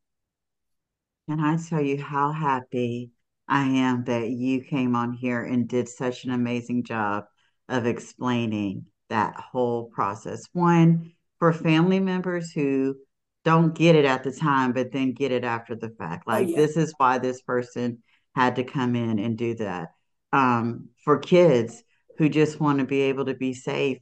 And 1.26 1.40
I 1.40 1.56
tell 1.56 1.80
you 1.80 2.00
how 2.00 2.32
happy 2.32 3.10
I 3.48 3.64
am 3.64 4.04
that 4.04 4.30
you 4.30 4.62
came 4.62 4.94
on 4.94 5.12
here 5.12 5.42
and 5.42 5.68
did 5.68 5.88
such 5.88 6.24
an 6.24 6.30
amazing 6.30 6.84
job 6.84 7.24
of 7.68 7.86
explaining 7.86 8.86
that 9.08 9.34
whole 9.34 9.86
process. 9.86 10.44
One, 10.52 11.12
for 11.38 11.52
family 11.52 12.00
members 12.00 12.50
who 12.50 12.96
don't 13.44 13.74
get 13.74 13.96
it 13.96 14.04
at 14.04 14.24
the 14.24 14.32
time, 14.32 14.72
but 14.72 14.92
then 14.92 15.12
get 15.12 15.32
it 15.32 15.44
after 15.44 15.74
the 15.74 15.90
fact. 15.90 16.24
Oh, 16.26 16.32
like, 16.32 16.46
oh, 16.46 16.50
yeah. 16.50 16.56
this 16.56 16.76
is 16.76 16.94
why 16.98 17.18
this 17.18 17.40
person 17.42 18.02
had 18.34 18.56
to 18.56 18.64
come 18.64 18.94
in 18.96 19.18
and 19.18 19.38
do 19.38 19.54
that. 19.56 19.88
Um, 20.32 20.90
for 21.04 21.18
kids 21.18 21.82
who 22.18 22.28
just 22.28 22.60
want 22.60 22.80
to 22.80 22.84
be 22.84 23.02
able 23.02 23.24
to 23.26 23.34
be 23.34 23.54
safe 23.54 23.98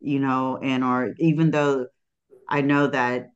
you 0.00 0.20
know, 0.20 0.58
and 0.62 0.84
or 0.84 1.14
even 1.18 1.50
though 1.50 1.86
I 2.48 2.60
know 2.62 2.86
that 2.88 3.30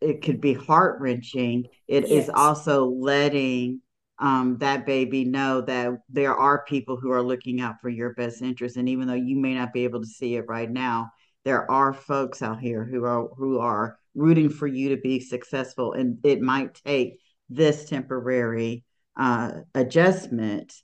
it 0.00 0.22
could 0.22 0.40
be 0.40 0.54
heart 0.54 1.00
wrenching, 1.00 1.66
it 1.86 2.08
yes. 2.08 2.24
is 2.24 2.30
also 2.30 2.86
letting 2.86 3.80
um, 4.18 4.58
that 4.58 4.86
baby 4.86 5.24
know 5.24 5.60
that 5.62 5.92
there 6.08 6.34
are 6.34 6.64
people 6.64 6.96
who 6.96 7.10
are 7.10 7.22
looking 7.22 7.60
out 7.60 7.80
for 7.80 7.88
your 7.88 8.14
best 8.14 8.42
interest. 8.42 8.76
And 8.76 8.88
even 8.88 9.06
though 9.06 9.14
you 9.14 9.36
may 9.36 9.54
not 9.54 9.72
be 9.72 9.84
able 9.84 10.00
to 10.00 10.06
see 10.06 10.36
it 10.36 10.46
right 10.48 10.70
now, 10.70 11.10
there 11.44 11.70
are 11.70 11.92
folks 11.92 12.42
out 12.42 12.60
here 12.60 12.84
who 12.84 13.04
are 13.04 13.28
who 13.36 13.58
are 13.58 13.98
rooting 14.18 14.50
for 14.50 14.66
you 14.66 14.90
to 14.90 14.96
be 14.96 15.20
successful. 15.20 15.92
And 15.92 16.18
it 16.24 16.40
might 16.40 16.74
take 16.84 17.20
this 17.48 17.88
temporary 17.88 18.84
uh, 19.16 19.52
adjustment 19.74 20.74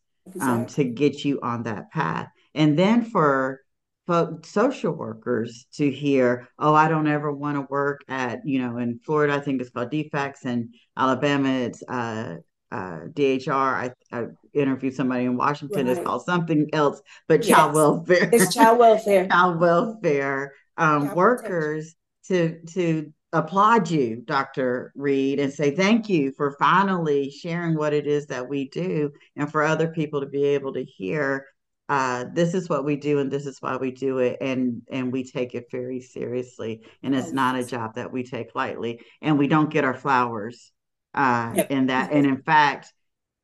um, 0.41 0.63
exactly. 0.63 0.85
to 0.85 0.91
get 0.91 1.25
you 1.25 1.41
on 1.43 1.65
that 1.65 1.91
path. 1.91 2.29
And 2.55 2.79
then 2.79 3.05
for 3.05 3.61
folk 4.07 4.47
social 4.47 4.93
workers 4.93 5.67
to 5.75 5.91
hear, 5.91 6.49
oh, 6.59 6.75
I 6.75 6.89
don't 6.89 7.09
ever 7.09 7.33
want 7.33 7.57
to 7.57 7.67
work 7.69 8.03
at, 8.09 8.41
you 8.45 8.61
know, 8.61 8.79
in 8.79 9.01
Florida, 9.05 9.35
I 9.35 9.41
think 9.41 9.61
it's 9.61 9.71
called 9.71 9.91
DFACS, 9.91 10.45
and 10.45 10.75
Alabama, 10.97 11.51
it's 11.51 11.83
uh, 11.89 12.37
uh, 12.71 13.01
DHR. 13.13 13.51
I, 13.53 13.93
I, 14.13 14.27
interviewed 14.53 14.95
somebody 14.95 15.25
in 15.25 15.37
Washington. 15.37 15.87
Right. 15.87 15.97
It's 15.97 16.07
called 16.07 16.25
something 16.25 16.69
else, 16.73 17.01
but 17.29 17.45
yes. 17.45 17.57
child 17.57 17.75
welfare. 17.75 18.31
It's 18.33 18.55
child 18.55 18.79
welfare. 18.79 19.29
child 19.31 19.61
welfare 19.61 20.53
um, 20.77 21.15
workers 21.15 21.95
to 22.29 22.61
to 22.75 23.13
applaud 23.35 23.91
you, 23.91 24.23
Dr. 24.25 24.93
Reed, 24.95 25.39
and 25.41 25.53
say 25.53 25.73
thank 25.73 26.09
you 26.09 26.33
for 26.33 26.57
finally 26.59 27.31
sharing 27.31 27.77
what 27.77 27.93
it 27.93 28.07
is 28.07 28.27
that 28.29 28.49
we 28.49 28.69
do, 28.69 29.13
and 29.37 29.51
for 29.51 29.63
other 29.63 29.89
people 29.89 30.21
to 30.21 30.27
be 30.27 30.45
able 30.45 30.73
to 30.73 30.85
hear 30.85 31.47
uh, 31.89 32.25
this 32.33 32.55
is 32.55 32.69
what 32.69 32.85
we 32.85 32.97
do 32.97 33.19
and 33.19 33.31
this 33.31 33.45
is 33.45 33.61
why 33.61 33.77
we 33.77 33.91
do 33.91 34.19
it 34.19 34.39
and 34.41 34.81
and 34.91 35.13
we 35.13 35.23
take 35.23 35.55
it 35.55 35.67
very 35.71 36.01
seriously 36.01 36.83
and 37.03 37.15
it's 37.15 37.33
not 37.33 37.57
a 37.57 37.65
job 37.65 37.95
that 37.95 38.11
we 38.11 38.23
take 38.23 38.55
lightly 38.55 39.01
and 39.21 39.39
we 39.39 39.47
don't 39.47 39.71
get 39.71 39.85
our 39.85 39.95
flowers 39.95 40.73
uh 41.13 41.53
yep. 41.55 41.67
and 41.69 41.91
that 41.91 42.11
and 42.11 42.25
in 42.25 42.43
fact 42.43 42.91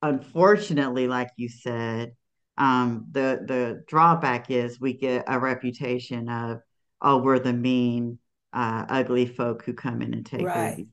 unfortunately 0.01 1.07
like 1.07 1.29
you 1.37 1.51
said 1.51 2.13
um 2.57 3.07
the 3.11 3.45
the 3.47 3.85
drawback 3.87 4.51
is 4.51 4.81
we 4.81 4.95
get 4.95 5.25
a 5.29 5.39
reputation 5.39 6.29
of 6.31 6.61
oh 7.03 7.19
we're 7.19 7.39
the 7.39 7.53
mean 7.53 8.19
uh 8.53 8.85
ugly 8.89 9.27
folk 9.27 9.65
who 9.65 9.73
come 9.73 10.03
in 10.03 10.13
and 10.13 10.27
take 10.27 10.47
right. 10.47 10.87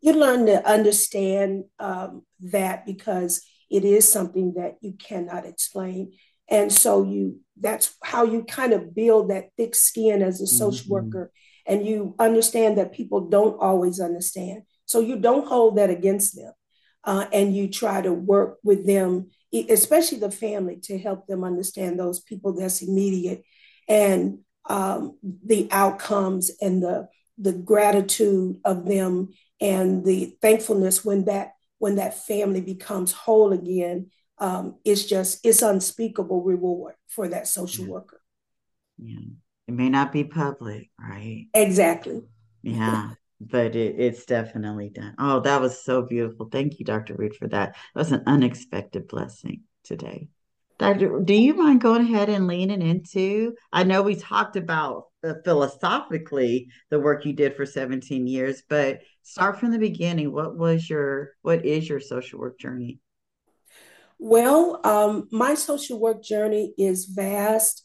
you 0.00 0.12
learn 0.12 0.46
to 0.46 0.66
understand 0.68 1.64
um 1.78 2.22
that 2.40 2.84
because 2.86 3.44
it 3.70 3.84
is 3.84 4.10
something 4.10 4.54
that 4.54 4.78
you 4.80 4.92
cannot 4.92 5.46
explain. 5.46 6.12
And 6.50 6.72
so 6.72 7.02
you 7.04 7.40
that's 7.60 7.94
how 8.02 8.24
you 8.24 8.44
kind 8.44 8.72
of 8.72 8.94
build 8.94 9.30
that 9.30 9.50
thick 9.56 9.74
skin 9.74 10.22
as 10.22 10.40
a 10.40 10.46
social 10.46 10.84
mm-hmm. 10.84 10.92
worker. 10.92 11.32
And 11.66 11.86
you 11.86 12.14
understand 12.18 12.78
that 12.78 12.92
people 12.92 13.28
don't 13.28 13.60
always 13.60 14.00
understand. 14.00 14.62
So 14.86 15.00
you 15.00 15.16
don't 15.16 15.46
hold 15.46 15.76
that 15.76 15.90
against 15.90 16.34
them 16.34 16.52
uh, 17.04 17.26
and 17.30 17.54
you 17.54 17.68
try 17.68 18.00
to 18.00 18.12
work 18.12 18.58
with 18.62 18.86
them 18.86 19.30
especially 19.50 20.18
the 20.18 20.30
family 20.30 20.76
to 20.76 20.98
help 20.98 21.26
them 21.26 21.42
understand 21.42 21.98
those 21.98 22.20
people 22.20 22.52
that's 22.52 22.82
immediate 22.82 23.42
and 23.88 24.40
um, 24.68 25.16
the 25.22 25.68
outcomes 25.70 26.50
and 26.60 26.82
the 26.82 27.08
the 27.38 27.52
gratitude 27.52 28.56
of 28.64 28.84
them 28.84 29.30
and 29.60 30.04
the 30.04 30.36
thankfulness 30.42 31.04
when 31.04 31.24
that 31.24 31.52
when 31.78 31.96
that 31.96 32.26
family 32.26 32.60
becomes 32.60 33.12
whole 33.12 33.52
again 33.52 34.10
um, 34.38 34.76
it's 34.84 35.04
just 35.04 35.44
it's 35.44 35.62
unspeakable 35.62 36.42
reward 36.42 36.94
for 37.08 37.28
that 37.28 37.48
social 37.48 37.86
yeah. 37.86 37.90
worker. 37.90 38.20
Yeah. 38.98 39.18
It 39.66 39.74
may 39.74 39.88
not 39.88 40.12
be 40.12 40.24
public 40.24 40.90
right? 41.00 41.46
Exactly. 41.54 42.22
Yeah 42.62 43.10
but 43.40 43.76
it, 43.76 43.94
it's 43.98 44.26
definitely 44.26 44.90
done. 44.90 45.14
Oh 45.18 45.40
that 45.40 45.60
was 45.60 45.82
so 45.82 46.02
beautiful. 46.02 46.48
Thank 46.50 46.78
you 46.78 46.84
dr 46.84 47.14
reed 47.14 47.36
for 47.36 47.48
that. 47.48 47.74
That 47.94 48.00
was 48.00 48.12
an 48.12 48.24
unexpected 48.26 49.08
blessing 49.08 49.62
today 49.84 50.28
Dr. 50.78 51.20
Do 51.20 51.34
you 51.34 51.54
mind 51.54 51.80
going 51.80 52.02
ahead 52.02 52.28
and 52.28 52.46
leaning 52.46 52.82
into? 52.82 53.54
I 53.72 53.82
know 53.82 54.02
we 54.02 54.14
talked 54.14 54.56
about 54.56 55.04
philosophically 55.44 56.68
the 56.90 57.00
work 57.00 57.24
you 57.24 57.32
did 57.32 57.56
for 57.56 57.66
17 57.66 58.26
years, 58.28 58.62
but 58.68 59.00
start 59.22 59.58
from 59.58 59.72
the 59.72 59.78
beginning. 59.78 60.32
What 60.32 60.56
was 60.56 60.88
your, 60.88 61.32
what 61.42 61.64
is 61.66 61.88
your 61.88 61.98
social 61.98 62.38
work 62.38 62.60
journey? 62.60 63.00
Well, 64.20 64.80
um, 64.84 65.28
my 65.32 65.54
social 65.54 65.98
work 65.98 66.22
journey 66.22 66.74
is 66.78 67.06
vast. 67.06 67.84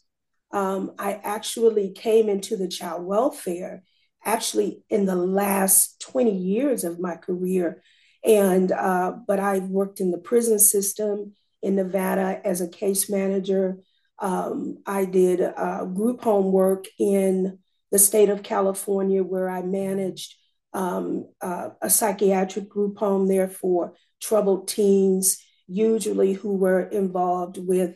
Um, 0.51 0.93
I 0.99 1.13
actually 1.13 1.91
came 1.93 2.29
into 2.29 2.57
the 2.57 2.67
child 2.67 3.03
welfare 3.05 3.83
actually 4.25 4.83
in 4.89 5.05
the 5.05 5.15
last 5.15 5.99
20 6.01 6.31
years 6.31 6.83
of 6.83 6.99
my 6.99 7.15
career. 7.15 7.81
And, 8.23 8.71
uh, 8.71 9.13
but 9.27 9.39
I've 9.39 9.67
worked 9.67 9.99
in 9.99 10.11
the 10.11 10.17
prison 10.17 10.59
system 10.59 11.33
in 11.63 11.75
Nevada 11.75 12.39
as 12.45 12.61
a 12.61 12.67
case 12.67 13.09
manager. 13.09 13.77
Um, 14.19 14.77
I 14.85 15.05
did 15.05 15.41
uh, 15.41 15.85
group 15.85 16.21
home 16.23 16.51
work 16.51 16.85
in 16.99 17.59
the 17.91 17.99
state 17.99 18.29
of 18.29 18.43
California 18.43 19.23
where 19.23 19.49
I 19.49 19.63
managed 19.63 20.35
um, 20.73 21.29
uh, 21.41 21.69
a 21.81 21.89
psychiatric 21.89 22.67
group 22.67 22.97
home 22.97 23.27
there 23.27 23.47
for 23.47 23.93
troubled 24.21 24.67
teens 24.67 25.37
usually 25.67 26.33
who 26.33 26.55
were 26.55 26.81
involved 26.81 27.57
with 27.57 27.95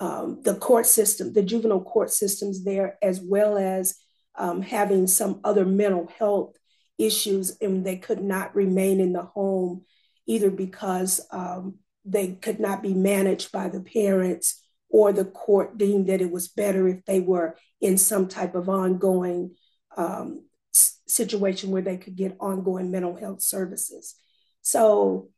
um, 0.00 0.40
the 0.42 0.54
court 0.54 0.86
system, 0.86 1.32
the 1.32 1.42
juvenile 1.42 1.82
court 1.82 2.10
systems 2.10 2.64
there, 2.64 2.98
as 3.02 3.20
well 3.20 3.58
as 3.58 3.96
um, 4.36 4.62
having 4.62 5.06
some 5.06 5.40
other 5.44 5.64
mental 5.64 6.10
health 6.18 6.56
issues, 6.98 7.56
and 7.60 7.84
they 7.84 7.96
could 7.96 8.22
not 8.22 8.54
remain 8.54 9.00
in 9.00 9.12
the 9.12 9.22
home 9.22 9.84
either 10.26 10.50
because 10.50 11.20
um, 11.30 11.76
they 12.04 12.32
could 12.32 12.60
not 12.60 12.82
be 12.82 12.94
managed 12.94 13.52
by 13.52 13.68
the 13.68 13.80
parents 13.80 14.62
or 14.88 15.12
the 15.12 15.24
court 15.24 15.78
deemed 15.78 16.08
that 16.08 16.20
it 16.20 16.30
was 16.30 16.48
better 16.48 16.88
if 16.88 17.04
they 17.04 17.20
were 17.20 17.56
in 17.80 17.96
some 17.96 18.26
type 18.26 18.54
of 18.54 18.68
ongoing 18.68 19.54
um, 19.96 20.44
situation 20.72 21.70
where 21.70 21.82
they 21.82 21.96
could 21.96 22.16
get 22.16 22.36
ongoing 22.40 22.90
mental 22.90 23.16
health 23.16 23.42
services. 23.42 24.16
So 24.62 25.28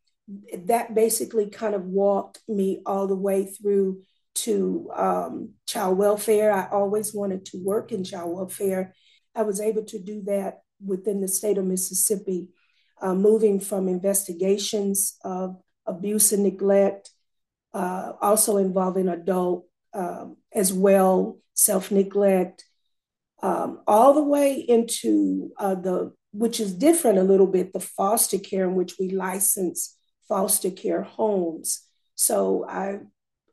that 0.57 0.95
basically 0.95 1.49
kind 1.49 1.75
of 1.75 1.85
walked 1.85 2.39
me 2.47 2.81
all 2.85 3.07
the 3.07 3.15
way 3.15 3.45
through 3.45 4.01
to 4.35 4.89
um, 4.95 5.49
child 5.67 5.97
welfare. 5.97 6.51
I 6.51 6.67
always 6.71 7.13
wanted 7.13 7.45
to 7.47 7.63
work 7.63 7.91
in 7.91 8.03
child 8.03 8.35
welfare. 8.35 8.95
I 9.35 9.43
was 9.43 9.59
able 9.59 9.83
to 9.85 9.99
do 9.99 10.23
that 10.23 10.61
within 10.83 11.21
the 11.21 11.27
state 11.27 11.57
of 11.57 11.65
Mississippi, 11.65 12.49
uh, 13.01 13.13
moving 13.13 13.59
from 13.59 13.87
investigations 13.87 15.17
of 15.23 15.57
abuse 15.85 16.31
and 16.31 16.43
neglect, 16.43 17.09
uh, 17.73 18.13
also 18.21 18.57
involving 18.57 19.07
adult 19.07 19.65
um, 19.93 20.37
as 20.53 20.71
well, 20.73 21.39
self 21.53 21.91
neglect, 21.91 22.65
um, 23.41 23.81
all 23.87 24.13
the 24.13 24.23
way 24.23 24.53
into 24.53 25.51
uh, 25.57 25.75
the, 25.75 26.13
which 26.31 26.59
is 26.59 26.73
different 26.73 27.17
a 27.17 27.23
little 27.23 27.47
bit, 27.47 27.73
the 27.73 27.79
foster 27.79 28.39
care 28.39 28.63
in 28.65 28.75
which 28.75 28.95
we 28.99 29.09
license 29.09 29.97
foster 30.27 30.71
care 30.71 31.03
homes. 31.03 31.81
So 32.15 32.65
I, 32.67 32.99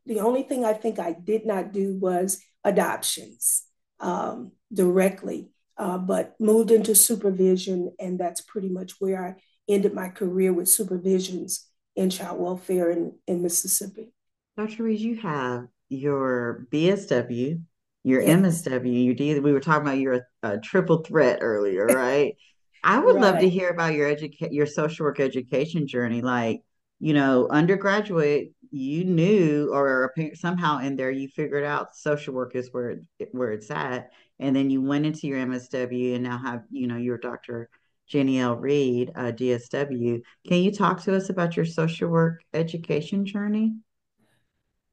the 0.06 0.20
only 0.20 0.42
thing 0.42 0.64
I 0.64 0.72
think 0.72 0.98
I 0.98 1.12
did 1.12 1.44
not 1.44 1.72
do 1.72 1.94
was 1.94 2.40
adoptions 2.64 3.64
um, 3.98 4.52
directly, 4.72 5.50
uh, 5.76 5.98
but 5.98 6.34
moved 6.38 6.70
into 6.70 6.94
supervision, 6.94 7.92
and 7.98 8.18
that's 8.18 8.40
pretty 8.40 8.68
much 8.68 8.94
where 8.98 9.24
I 9.24 9.42
ended 9.72 9.94
my 9.94 10.08
career 10.08 10.52
with 10.52 10.66
supervisions 10.66 11.64
in 12.00 12.08
child 12.08 12.40
welfare 12.40 12.90
in, 12.90 13.12
in 13.26 13.42
Mississippi. 13.42 14.12
Dr. 14.56 14.84
Reed, 14.84 15.00
you 15.00 15.16
have 15.16 15.68
your 15.90 16.66
BSW, 16.72 17.62
your 18.04 18.22
yes. 18.22 18.40
MSW, 18.40 19.04
your 19.04 19.14
D. 19.14 19.38
We 19.38 19.52
were 19.52 19.60
talking 19.60 19.86
about 19.86 19.98
your 19.98 20.26
uh, 20.42 20.56
triple 20.62 21.04
threat 21.04 21.40
earlier, 21.42 21.86
right? 21.86 22.34
I 22.82 22.98
would 22.98 23.16
right. 23.16 23.22
love 23.22 23.40
to 23.40 23.48
hear 23.48 23.68
about 23.68 23.92
your 23.92 24.08
educate 24.08 24.52
your 24.52 24.66
social 24.66 25.04
work 25.04 25.20
education 25.20 25.86
journey. 25.86 26.22
Like, 26.22 26.62
you 27.00 27.12
know, 27.12 27.46
undergraduate, 27.50 28.52
you 28.70 29.04
knew, 29.04 29.70
or 29.70 30.14
somehow 30.34 30.78
in 30.78 30.96
there, 30.96 31.10
you 31.10 31.28
figured 31.28 31.64
out 31.64 31.94
social 31.94 32.32
work 32.32 32.56
is 32.56 32.72
where 32.72 33.00
it, 33.18 33.28
where 33.32 33.52
it's 33.52 33.70
at, 33.70 34.10
and 34.38 34.56
then 34.56 34.70
you 34.70 34.80
went 34.80 35.04
into 35.04 35.26
your 35.26 35.38
MSW, 35.38 36.14
and 36.14 36.24
now 36.24 36.38
have 36.38 36.62
you 36.70 36.86
know 36.86 36.96
your 36.96 37.18
Dr. 37.18 37.68
Jenny 38.10 38.40
L. 38.40 38.56
Reed, 38.56 39.12
uh, 39.14 39.30
DSW. 39.30 40.20
Can 40.46 40.62
you 40.62 40.72
talk 40.72 41.00
to 41.02 41.16
us 41.16 41.30
about 41.30 41.56
your 41.56 41.64
social 41.64 42.10
work 42.10 42.42
education 42.52 43.24
journey? 43.24 43.76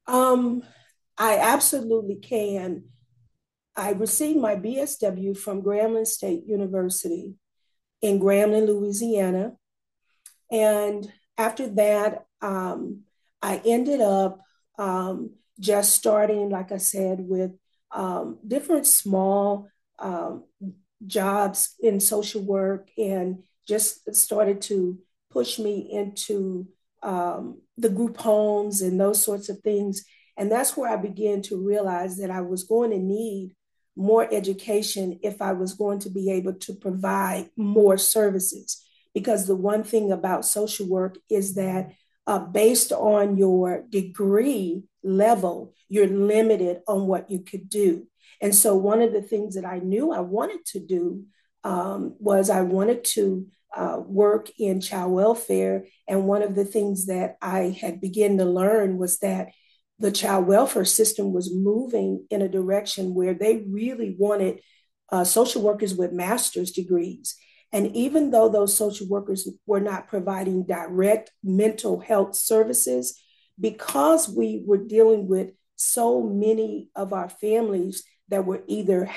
Um, 0.05 0.61
I 1.17 1.39
absolutely 1.39 2.17
can. 2.17 2.83
I 3.75 3.91
received 3.91 4.39
my 4.39 4.55
BSW 4.55 5.35
from 5.35 5.63
Grambling 5.63 6.05
State 6.05 6.43
University 6.45 7.33
in 8.03 8.19
Grambling, 8.19 8.67
Louisiana. 8.67 9.53
And 10.51 11.11
after 11.39 11.67
that, 11.69 12.25
um, 12.41 13.01
I 13.41 13.61
ended 13.65 13.99
up 13.99 14.41
um, 14.77 15.31
just 15.59 15.95
starting, 15.95 16.49
like 16.49 16.71
I 16.71 16.77
said, 16.77 17.19
with 17.19 17.51
um, 17.91 18.37
different 18.47 18.85
small 18.85 19.69
um, 19.97 20.43
jobs 21.05 21.75
in 21.79 21.99
social 21.99 22.41
work 22.41 22.89
and 22.97 23.43
just 23.67 24.13
started 24.15 24.61
to 24.61 24.97
push 25.29 25.59
me 25.59 25.89
into 25.91 26.67
um, 27.03 27.61
the 27.77 27.89
group 27.89 28.17
homes 28.17 28.81
and 28.81 28.99
those 28.99 29.23
sorts 29.23 29.49
of 29.49 29.59
things. 29.59 30.03
And 30.37 30.51
that's 30.51 30.75
where 30.77 30.89
I 30.89 30.97
began 30.97 31.41
to 31.43 31.57
realize 31.57 32.17
that 32.17 32.31
I 32.31 32.41
was 32.41 32.63
going 32.63 32.91
to 32.91 32.99
need 32.99 33.55
more 33.95 34.27
education 34.31 35.19
if 35.23 35.41
I 35.41 35.53
was 35.53 35.73
going 35.73 35.99
to 35.99 36.09
be 36.09 36.31
able 36.31 36.53
to 36.53 36.73
provide 36.73 37.49
more 37.55 37.97
services. 37.97 38.83
Because 39.13 39.47
the 39.47 39.55
one 39.55 39.83
thing 39.83 40.11
about 40.11 40.45
social 40.45 40.87
work 40.87 41.17
is 41.29 41.55
that 41.55 41.93
uh, 42.27 42.39
based 42.39 42.91
on 42.91 43.37
your 43.37 43.83
degree 43.89 44.83
level, 45.01 45.73
you're 45.89 46.07
limited 46.07 46.81
on 46.87 47.07
what 47.07 47.31
you 47.31 47.39
could 47.39 47.69
do. 47.69 48.05
And 48.41 48.53
so, 48.53 48.75
one 48.75 49.01
of 49.01 49.13
the 49.13 49.21
things 49.21 49.55
that 49.55 49.65
I 49.65 49.79
knew 49.79 50.11
I 50.11 50.19
wanted 50.19 50.65
to 50.67 50.79
do 50.79 51.23
um, 51.63 52.15
was 52.19 52.49
I 52.49 52.61
wanted 52.61 53.03
to 53.05 53.47
uh, 53.75 53.99
work 54.05 54.49
in 54.57 54.81
child 54.81 55.11
welfare. 55.11 55.85
And 56.07 56.25
one 56.25 56.41
of 56.41 56.55
the 56.55 56.65
things 56.65 57.07
that 57.07 57.37
I 57.41 57.77
had 57.79 57.99
begun 57.99 58.37
to 58.37 58.45
learn 58.45 58.97
was 58.97 59.19
that 59.19 59.49
the 59.99 60.11
child 60.11 60.47
welfare 60.47 60.85
system 60.85 61.33
was 61.33 61.53
moving 61.53 62.25
in 62.29 62.41
a 62.41 62.49
direction 62.49 63.13
where 63.13 63.33
they 63.33 63.63
really 63.69 64.15
wanted 64.17 64.59
uh, 65.11 65.23
social 65.23 65.61
workers 65.61 65.95
with 65.95 66.11
master's 66.11 66.71
degrees. 66.71 67.35
And 67.73 67.95
even 67.95 68.31
though 68.31 68.49
those 68.49 68.75
social 68.75 69.07
workers 69.07 69.49
were 69.65 69.79
not 69.79 70.07
providing 70.07 70.65
direct 70.65 71.31
mental 71.43 71.99
health 71.99 72.35
services, 72.35 73.19
because 73.59 74.29
we 74.29 74.63
were 74.65 74.77
dealing 74.77 75.27
with 75.27 75.49
so 75.75 76.21
many 76.21 76.89
of 76.95 77.13
our 77.13 77.29
families 77.29 78.03
that 78.29 78.45
were 78.45 78.63
either 78.67 79.09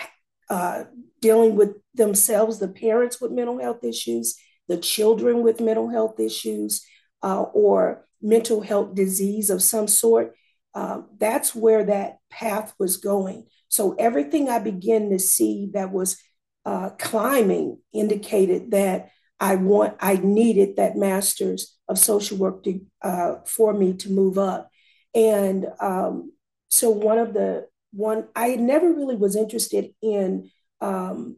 uh, 0.48 0.84
dealing 1.20 1.56
with 1.56 1.76
themselves, 1.94 2.58
the 2.58 2.68
parents 2.68 3.20
with 3.20 3.30
mental 3.30 3.58
health 3.58 3.84
issues, 3.84 4.36
the 4.68 4.78
children 4.78 5.42
with 5.42 5.60
mental 5.60 5.88
health 5.88 6.18
issues, 6.18 6.84
uh, 7.22 7.42
or 7.42 8.06
mental 8.22 8.60
health 8.60 8.94
disease 8.94 9.50
of 9.50 9.62
some 9.62 9.88
sort, 9.88 10.34
uh, 10.74 11.02
that's 11.18 11.54
where 11.54 11.84
that 11.84 12.18
path 12.30 12.74
was 12.78 12.96
going. 12.96 13.46
So 13.68 13.94
everything 13.98 14.48
I 14.48 14.58
began 14.58 15.10
to 15.10 15.18
see 15.18 15.70
that 15.74 15.92
was 15.92 16.16
uh, 16.64 16.90
climbing 16.98 17.78
indicated 17.92 18.72
that 18.72 19.10
I 19.38 19.56
want, 19.56 19.96
I 20.00 20.16
needed 20.16 20.76
that 20.76 20.96
master's 20.96 21.76
of 21.88 21.98
social 21.98 22.36
work 22.36 22.62
to, 22.64 22.80
uh, 23.02 23.36
for 23.46 23.72
me 23.72 23.94
to 23.94 24.10
move 24.10 24.38
up. 24.38 24.70
And 25.14 25.66
um, 25.80 26.32
so 26.68 26.90
one 26.90 27.18
of 27.18 27.32
the 27.32 27.66
one, 27.92 28.28
I 28.36 28.56
never 28.56 28.92
really 28.92 29.16
was 29.16 29.36
interested 29.36 29.92
in 30.02 30.50
um, 30.80 31.36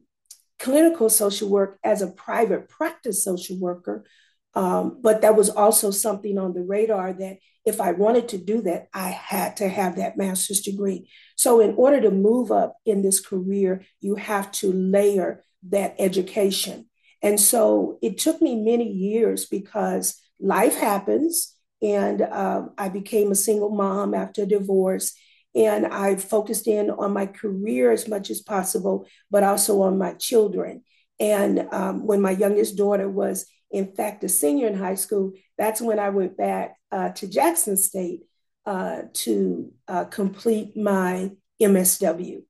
clinical 0.59 1.11
social 1.11 1.49
work 1.49 1.79
as 1.83 2.03
a 2.03 2.09
private 2.09 2.69
practice 2.69 3.25
social 3.25 3.59
worker. 3.59 4.05
Um, 4.55 4.99
but 5.01 5.23
that 5.23 5.35
was 5.35 5.49
also 5.49 5.91
something 5.91 6.39
on 6.39 6.53
the 6.53 6.63
radar 6.63 7.13
that 7.15 7.39
if 7.65 7.81
I 7.81 7.93
wanted 7.93 8.29
to 8.31 8.39
do 8.39 8.61
that, 8.63 8.89
I 8.93 9.09
had 9.09 9.57
to 9.59 9.69
have 9.69 9.97
that 9.97 10.17
master's 10.19 10.61
degree. 10.61 11.09
So, 11.37 11.61
in 11.61 11.75
order 11.77 12.01
to 12.03 12.11
move 12.11 12.51
up 12.51 12.77
in 12.85 13.03
this 13.03 13.21
career, 13.21 13.85
you 14.01 14.17
have 14.17 14.53
to 14.53 14.73
layer 14.73 15.43
that 15.71 15.95
education. 15.99 16.87
And 17.23 17.41
so 17.41 17.99
it 18.03 18.19
took 18.19 18.43
me 18.43 18.57
many 18.57 18.91
years 18.91 19.47
because 19.47 20.21
life 20.41 20.75
happens. 20.75 21.57
And 21.81 22.23
uh, 22.23 22.69
I 22.79 22.89
became 22.89 23.31
a 23.31 23.37
single 23.37 23.71
mom 23.71 24.15
after 24.15 24.45
divorce. 24.45 25.15
And 25.55 25.87
I 25.87 26.17
focused 26.17 26.67
in 26.67 26.91
on 26.91 27.13
my 27.13 27.27
career 27.27 27.93
as 27.93 28.09
much 28.09 28.31
as 28.31 28.41
possible, 28.41 29.07
but 29.31 29.43
also 29.43 29.83
on 29.83 29.99
my 29.99 30.15
children. 30.15 30.83
And 31.21 31.69
um, 31.73 32.07
when 32.07 32.21
my 32.21 32.31
youngest 32.31 32.77
daughter 32.77 33.09
was 33.09 33.47
in 33.73 33.95
fact, 33.95 34.23
a 34.23 34.29
senior 34.29 34.69
in 34.69 34.75
high 34.77 34.95
school, 34.95 35.33
that's 35.57 35.81
when 35.81 35.99
I 35.99 36.11
went 36.11 36.37
back 36.37 36.77
uh, 36.93 37.09
to 37.11 37.27
Jackson 37.27 37.77
State 37.77 38.21
uh, 38.67 39.03
to 39.15 39.73
uh, 39.89 40.05
complete 40.05 40.77
my 40.77 41.33
MSW. 41.61 42.43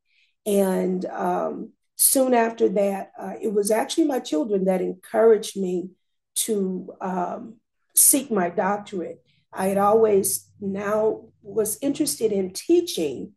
And 0.44 1.04
um, 1.06 1.72
soon 1.94 2.34
after 2.34 2.68
that, 2.70 3.12
uh, 3.18 3.34
it 3.40 3.52
was 3.52 3.70
actually 3.70 4.04
my 4.04 4.18
children 4.18 4.64
that 4.64 4.82
encouraged 4.82 5.56
me 5.56 5.90
to 6.34 6.92
um, 7.00 7.56
seek 7.94 8.30
my 8.30 8.50
doctorate. 8.50 9.21
I 9.52 9.68
had 9.68 9.78
always 9.78 10.48
now 10.60 11.26
was 11.42 11.78
interested 11.82 12.32
in 12.32 12.52
teaching 12.52 13.32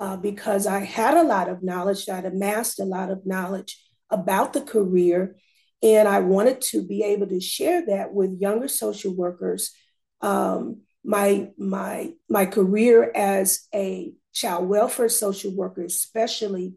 uh, 0.00 0.16
because 0.16 0.66
I 0.66 0.80
had 0.80 1.16
a 1.16 1.22
lot 1.22 1.48
of 1.48 1.62
knowledge, 1.62 2.08
I'd 2.08 2.24
amassed 2.24 2.80
a 2.80 2.84
lot 2.84 3.10
of 3.10 3.26
knowledge 3.26 3.82
about 4.08 4.52
the 4.52 4.62
career 4.62 5.36
and 5.82 6.08
I 6.08 6.20
wanted 6.20 6.60
to 6.62 6.86
be 6.86 7.02
able 7.02 7.26
to 7.28 7.40
share 7.40 7.84
that 7.86 8.12
with 8.12 8.40
younger 8.40 8.68
social 8.68 9.14
workers. 9.14 9.72
Um, 10.20 10.82
my, 11.04 11.50
my, 11.56 12.12
my 12.28 12.46
career 12.46 13.10
as 13.14 13.66
a 13.74 14.12
child 14.32 14.68
welfare 14.68 15.08
social 15.08 15.54
worker, 15.54 15.82
especially, 15.82 16.74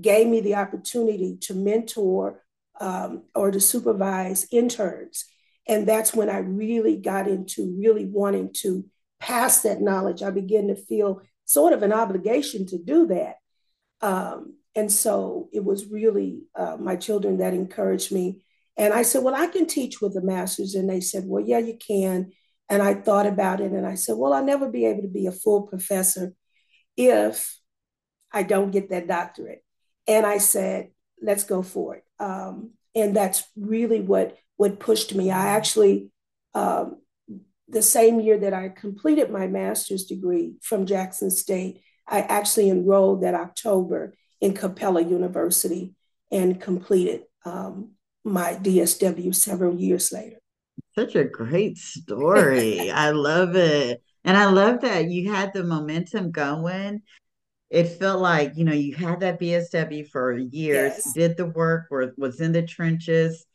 gave 0.00 0.26
me 0.26 0.40
the 0.40 0.56
opportunity 0.56 1.36
to 1.42 1.54
mentor 1.54 2.42
um, 2.80 3.24
or 3.34 3.50
to 3.50 3.60
supervise 3.60 4.46
interns. 4.50 5.26
And 5.68 5.86
that's 5.86 6.14
when 6.14 6.28
I 6.28 6.38
really 6.38 6.96
got 6.96 7.28
into 7.28 7.76
really 7.78 8.06
wanting 8.06 8.52
to 8.62 8.84
pass 9.20 9.62
that 9.62 9.80
knowledge. 9.80 10.22
I 10.22 10.30
began 10.30 10.68
to 10.68 10.74
feel 10.74 11.22
sort 11.44 11.72
of 11.72 11.82
an 11.82 11.92
obligation 11.92 12.66
to 12.66 12.78
do 12.78 13.06
that. 13.08 13.36
Um, 14.00 14.54
and 14.74 14.90
so 14.90 15.48
it 15.52 15.64
was 15.64 15.86
really 15.86 16.42
uh, 16.54 16.76
my 16.78 16.96
children 16.96 17.38
that 17.38 17.54
encouraged 17.54 18.12
me. 18.12 18.44
And 18.76 18.94
I 18.94 19.02
said, 19.02 19.22
Well, 19.22 19.34
I 19.34 19.46
can 19.46 19.66
teach 19.66 20.00
with 20.00 20.14
the 20.14 20.22
masters. 20.22 20.74
And 20.74 20.88
they 20.88 21.00
said, 21.00 21.24
Well, 21.26 21.44
yeah, 21.44 21.58
you 21.58 21.76
can. 21.76 22.32
And 22.68 22.82
I 22.82 22.94
thought 22.94 23.26
about 23.26 23.60
it 23.60 23.72
and 23.72 23.86
I 23.86 23.96
said, 23.96 24.16
Well, 24.16 24.32
I'll 24.32 24.44
never 24.44 24.70
be 24.70 24.86
able 24.86 25.02
to 25.02 25.08
be 25.08 25.26
a 25.26 25.32
full 25.32 25.62
professor 25.62 26.34
if 26.96 27.58
I 28.32 28.44
don't 28.44 28.70
get 28.70 28.90
that 28.90 29.08
doctorate. 29.08 29.64
And 30.06 30.24
I 30.24 30.38
said, 30.38 30.90
Let's 31.20 31.44
go 31.44 31.62
for 31.62 31.96
it. 31.96 32.04
Um, 32.18 32.72
and 32.94 33.14
that's 33.14 33.44
really 33.56 34.00
what 34.00 34.36
what 34.60 34.78
pushed 34.78 35.14
me. 35.14 35.30
I 35.30 35.56
actually, 35.56 36.10
um, 36.52 36.98
the 37.66 37.80
same 37.80 38.20
year 38.20 38.36
that 38.40 38.52
I 38.52 38.68
completed 38.68 39.30
my 39.30 39.46
master's 39.46 40.04
degree 40.04 40.56
from 40.60 40.84
Jackson 40.84 41.30
State, 41.30 41.80
I 42.06 42.20
actually 42.20 42.68
enrolled 42.68 43.22
that 43.22 43.34
October 43.34 44.12
in 44.38 44.52
Capella 44.52 45.00
University 45.00 45.94
and 46.30 46.60
completed 46.60 47.22
um, 47.46 47.92
my 48.22 48.52
DSW 48.52 49.34
several 49.34 49.80
years 49.80 50.12
later. 50.12 50.36
Such 50.94 51.14
a 51.14 51.24
great 51.24 51.78
story. 51.78 52.90
I 52.94 53.12
love 53.12 53.56
it. 53.56 54.02
And 54.24 54.36
I 54.36 54.44
love 54.50 54.82
that 54.82 55.08
you 55.08 55.32
had 55.32 55.54
the 55.54 55.64
momentum 55.64 56.32
going. 56.32 57.00
It 57.70 57.98
felt 57.98 58.20
like, 58.20 58.58
you 58.58 58.64
know, 58.66 58.74
you 58.74 58.94
had 58.94 59.20
that 59.20 59.40
BSW 59.40 60.10
for 60.10 60.36
years, 60.36 60.92
yes. 60.96 61.12
did 61.14 61.38
the 61.38 61.46
work, 61.46 61.86
were, 61.90 62.12
was 62.18 62.42
in 62.42 62.52
the 62.52 62.60
trenches, 62.62 63.46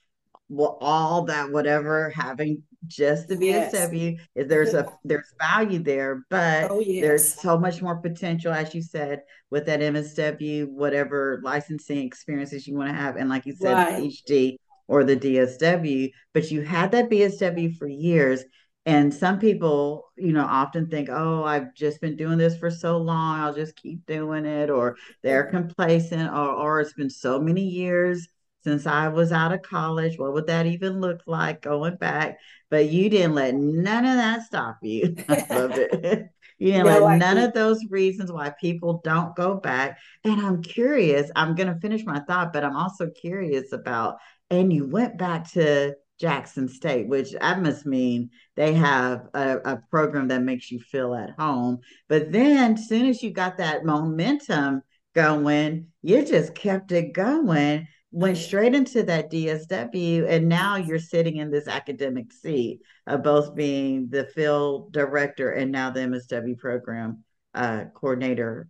well, 0.50 0.78
all 0.82 1.24
that, 1.24 1.52
whatever, 1.52 2.10
having 2.12 2.62
just 2.88 3.28
the 3.28 3.36
BSW. 3.36 4.18
Yes. 4.36 4.48
There's 4.48 4.74
a 4.74 4.88
there's 5.04 5.34
value 5.40 5.80
there, 5.80 6.26
but 6.30 6.70
oh, 6.70 6.80
yes. 6.80 7.02
there's 7.02 7.34
so 7.34 7.58
much 7.58 7.82
more 7.82 7.98
potential, 7.98 8.52
as 8.52 8.76
you 8.76 8.82
said, 8.82 9.22
with 9.50 9.66
that 9.66 9.80
MSW, 9.80 10.68
whatever 10.70 11.42
licensing 11.44 12.00
experiences 12.00 12.68
you 12.68 12.76
want 12.76 12.90
to 12.90 12.96
have, 12.96 13.16
and 13.16 13.30
like 13.30 13.46
you 13.46 13.54
said, 13.54 13.74
right. 13.74 14.04
HD 14.04 14.58
or 14.88 15.04
the 15.04 15.16
DSW. 15.16 16.12
But 16.34 16.52
you 16.52 16.62
had 16.62 16.92
that 16.92 17.10
BSW 17.10 17.78
for 17.78 17.88
years, 17.88 18.44
and 18.86 19.12
some 19.12 19.40
people, 19.40 20.12
you 20.16 20.32
know, 20.32 20.46
often 20.46 20.88
think, 20.88 21.10
"Oh, 21.10 21.44
I've 21.44 21.74
just 21.74 22.02
been 22.02 22.16
doing 22.16 22.38
this 22.38 22.58
for 22.58 22.70
so 22.70 22.98
long, 22.98 23.40
I'll 23.40 23.56
just 23.56 23.76
keep 23.76 24.06
doing 24.06 24.46
it," 24.46 24.70
or 24.70 24.96
they're 25.24 25.46
complacent, 25.46 26.32
or 26.32 26.52
or 26.52 26.82
it's 26.82 26.94
been 26.94 27.10
so 27.10 27.40
many 27.40 27.64
years 27.64 28.28
since 28.66 28.88
I 28.88 29.10
was 29.10 29.32
out 29.32 29.54
of 29.54 29.62
college. 29.62 30.18
What 30.18 30.34
would 30.34 30.48
that 30.48 30.66
even 30.66 31.00
look 31.00 31.22
like 31.28 31.62
going 31.62 31.98
back? 31.98 32.40
But 32.72 32.90
you 32.90 33.12
didn't 33.12 33.36
let 33.36 33.54
none 33.54 34.06
of 34.06 34.16
that 34.16 34.42
stop 34.42 34.80
you. 34.82 35.16
I 35.30 35.46
love 35.50 35.72
it. 35.78 36.30
You 36.58 36.72
didn't 36.72 36.86
no, 36.86 37.06
let 37.06 37.18
none 37.18 37.38
of 37.38 37.54
those 37.54 37.82
reasons 37.90 38.32
why 38.32 38.50
people 38.50 39.02
don't 39.04 39.36
go 39.36 39.56
back. 39.56 40.00
And 40.24 40.40
I'm 40.40 40.62
curious, 40.62 41.30
I'm 41.36 41.54
going 41.54 41.68
to 41.68 41.78
finish 41.82 42.06
my 42.06 42.22
thought, 42.22 42.54
but 42.54 42.64
I'm 42.64 42.78
also 42.78 43.10
curious 43.10 43.74
about, 43.74 44.20
and 44.50 44.72
you 44.72 44.88
went 44.88 45.18
back 45.18 45.52
to 45.52 45.96
Jackson 46.18 46.70
State, 46.70 47.10
which 47.10 47.34
that 47.34 47.62
must 47.62 47.86
mean 47.86 48.30
they 48.56 48.74
have 48.74 49.28
a, 49.34 49.58
a 49.66 49.82
program 49.92 50.30
that 50.30 50.44
makes 50.44 50.72
you 50.72 50.80
feel 50.80 51.14
at 51.14 51.32
home. 51.38 51.80
But 52.08 52.32
then, 52.32 52.76
as 52.76 52.88
soon 52.88 53.08
as 53.08 53.22
you 53.22 53.32
got 53.32 53.58
that 53.58 53.84
momentum 53.84 54.82
going, 55.14 55.88
you 56.02 56.24
just 56.24 56.56
kept 56.56 56.94
it 56.94 57.12
going 57.12 57.88
went 58.16 58.38
straight 58.38 58.74
into 58.74 59.04
that 59.04 59.30
DSW, 59.30 60.26
and 60.30 60.48
now 60.48 60.78
you're 60.78 61.00
sitting 61.00 61.36
in 61.36 61.52
this 61.52 61.68
academic 61.68 62.32
seat 62.32 62.80
of 63.06 63.22
both 63.24 63.54
being 63.54 64.08
the 64.10 64.24
field 64.24 64.94
director 64.94 65.52
and 65.52 65.70
now 65.70 65.90
the 65.90 66.00
MSW 66.00 66.58
program 66.58 67.26
uh, 67.54 67.84
coordinator. 67.94 68.70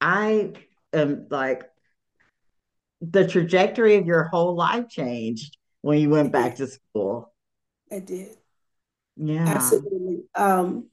I 0.00 0.52
am 0.92 1.26
like, 1.28 1.64
the 3.00 3.26
trajectory 3.26 3.96
of 3.96 4.06
your 4.06 4.22
whole 4.22 4.54
life 4.54 4.88
changed 4.88 5.58
when 5.80 5.98
you 5.98 6.08
went 6.08 6.30
back 6.30 6.54
to 6.56 6.68
school. 6.68 7.34
It 7.90 8.06
did. 8.06 8.36
Yeah. 9.16 9.44
Absolutely. 9.44 10.22
Um, 10.36 10.88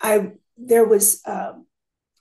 I 0.00 0.34
there 0.56 0.84
was 0.84 1.20
um, 1.26 1.66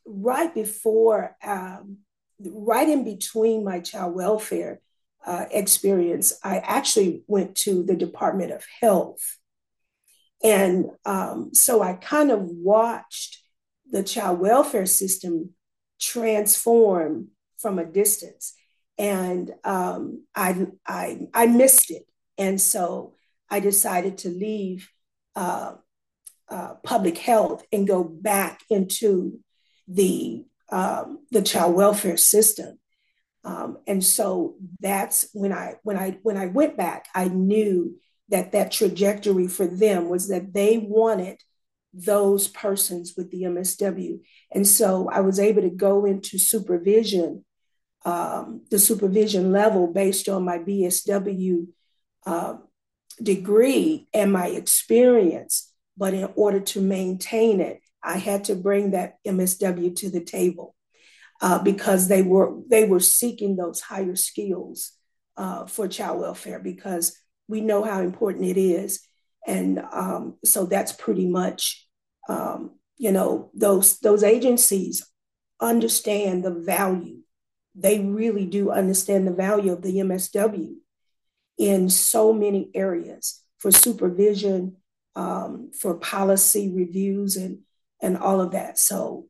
right 0.08 0.52
before, 0.56 1.38
um, 1.44 1.98
right 2.40 2.88
in 2.88 3.04
between 3.04 3.64
my 3.64 3.80
child 3.80 4.16
welfare 4.16 4.82
uh, 5.26 5.46
experience, 5.52 6.34
I 6.44 6.58
actually 6.60 7.24
went 7.28 7.56
to 7.58 7.84
the 7.84 7.96
Department 7.96 8.52
of 8.52 8.64
Health. 8.82 9.38
And 10.44 10.92
um, 11.06 11.54
so 11.54 11.82
I 11.82 11.94
kind 11.94 12.32
of 12.32 12.42
watched 12.44 13.40
the 13.92 14.04
child 14.04 14.40
welfare 14.40 14.86
system 14.86 15.52
transform 16.00 17.30
from 17.58 17.78
a 17.78 17.86
distance. 17.86 18.54
And 18.98 19.52
um, 19.64 20.24
I, 20.36 20.68
I, 20.88 21.28
I 21.34 21.48
missed 21.48 21.92
it. 21.92 22.04
And 22.38 22.60
so 22.60 23.16
I 23.50 23.60
decided 23.60 24.20
to 24.20 24.30
leave 24.30 24.90
uh, 25.36 25.74
uh, 26.50 26.76
public 26.84 27.18
health 27.18 27.66
and 27.72 27.88
go 27.88 28.04
back 28.04 28.62
into 28.70 29.40
the, 29.88 30.46
um, 30.72 31.20
the 31.32 31.42
child 31.42 31.76
welfare 31.76 32.18
system. 32.18 32.80
Um, 33.44 33.78
and 33.88 34.04
so 34.04 34.56
that's 34.80 35.28
when 35.34 35.54
I 35.54 35.76
when 35.84 35.98
I 35.98 36.18
when 36.24 36.38
I 36.38 36.48
went 36.48 36.78
back, 36.78 37.08
I 37.16 37.30
knew 37.30 37.98
that 38.30 38.52
that 38.52 38.72
trajectory 38.72 39.48
for 39.48 39.66
them 39.66 40.10
was 40.10 40.28
that 40.28 40.54
they 40.54 40.78
wanted 40.78 41.42
those 41.94 42.48
persons 42.48 43.14
with 43.18 43.32
the 43.32 43.44
MSW, 43.44 44.20
and 44.52 44.68
so 44.68 45.10
I 45.10 45.22
was 45.22 45.40
able 45.40 45.62
to 45.62 45.70
go 45.70 46.06
into 46.06 46.38
supervision, 46.38 47.46
um, 48.06 48.66
the 48.70 48.78
supervision 48.78 49.52
level 49.52 49.88
based 49.88 50.30
on 50.30 50.44
my 50.44 50.60
BSW 50.60 51.68
uh, 52.26 52.58
degree 53.24 54.08
and 54.14 54.32
my 54.32 54.48
experience. 54.48 55.72
But 55.98 56.14
in 56.14 56.30
order 56.36 56.60
to 56.60 56.82
maintain 56.82 57.60
it, 57.62 57.82
I 58.04 58.18
had 58.18 58.46
to 58.46 58.56
bring 58.56 58.92
that 58.92 59.18
MSW 59.26 59.96
to 59.98 60.10
the 60.10 60.22
table 60.22 60.76
uh, 61.42 61.60
because 61.60 62.08
they 62.08 62.22
were 62.22 62.54
they 62.70 62.86
were 62.86 63.00
seeking 63.00 63.56
those 63.56 63.82
higher 63.82 64.16
skills 64.16 64.92
uh, 65.38 65.66
for 65.66 65.88
child 65.88 66.20
welfare 66.20 66.60
because 66.60 67.18
we 67.48 67.62
know 67.62 67.84
how 67.84 68.02
important 68.02 68.46
it 68.46 68.58
is, 68.58 69.02
and 69.48 69.80
um, 69.92 70.38
so 70.44 70.66
that's 70.66 70.92
pretty 70.92 71.28
much 71.28 71.88
um, 72.28 72.72
you 72.98 73.12
know 73.12 73.50
those 73.54 74.00
those 74.00 74.24
agencies 74.24 75.08
understand 75.62 76.44
the 76.44 76.52
value. 76.54 77.20
They 77.76 78.00
really 78.00 78.46
do 78.46 78.72
understand 78.72 79.28
the 79.28 79.34
value 79.34 79.72
of 79.72 79.82
the 79.82 79.96
MSW 79.98 80.76
in 81.58 81.90
so 81.90 82.34
many 82.34 82.70
areas 82.74 83.42
for 83.58 83.72
supervision, 83.72 84.78
um, 85.16 85.72
for 85.78 85.96
policy 85.96 86.72
reviews, 86.74 87.36
and 87.36 87.60
and 88.02 88.18
all 88.18 88.42
of 88.42 88.52
that. 88.52 88.78
So 88.78 89.28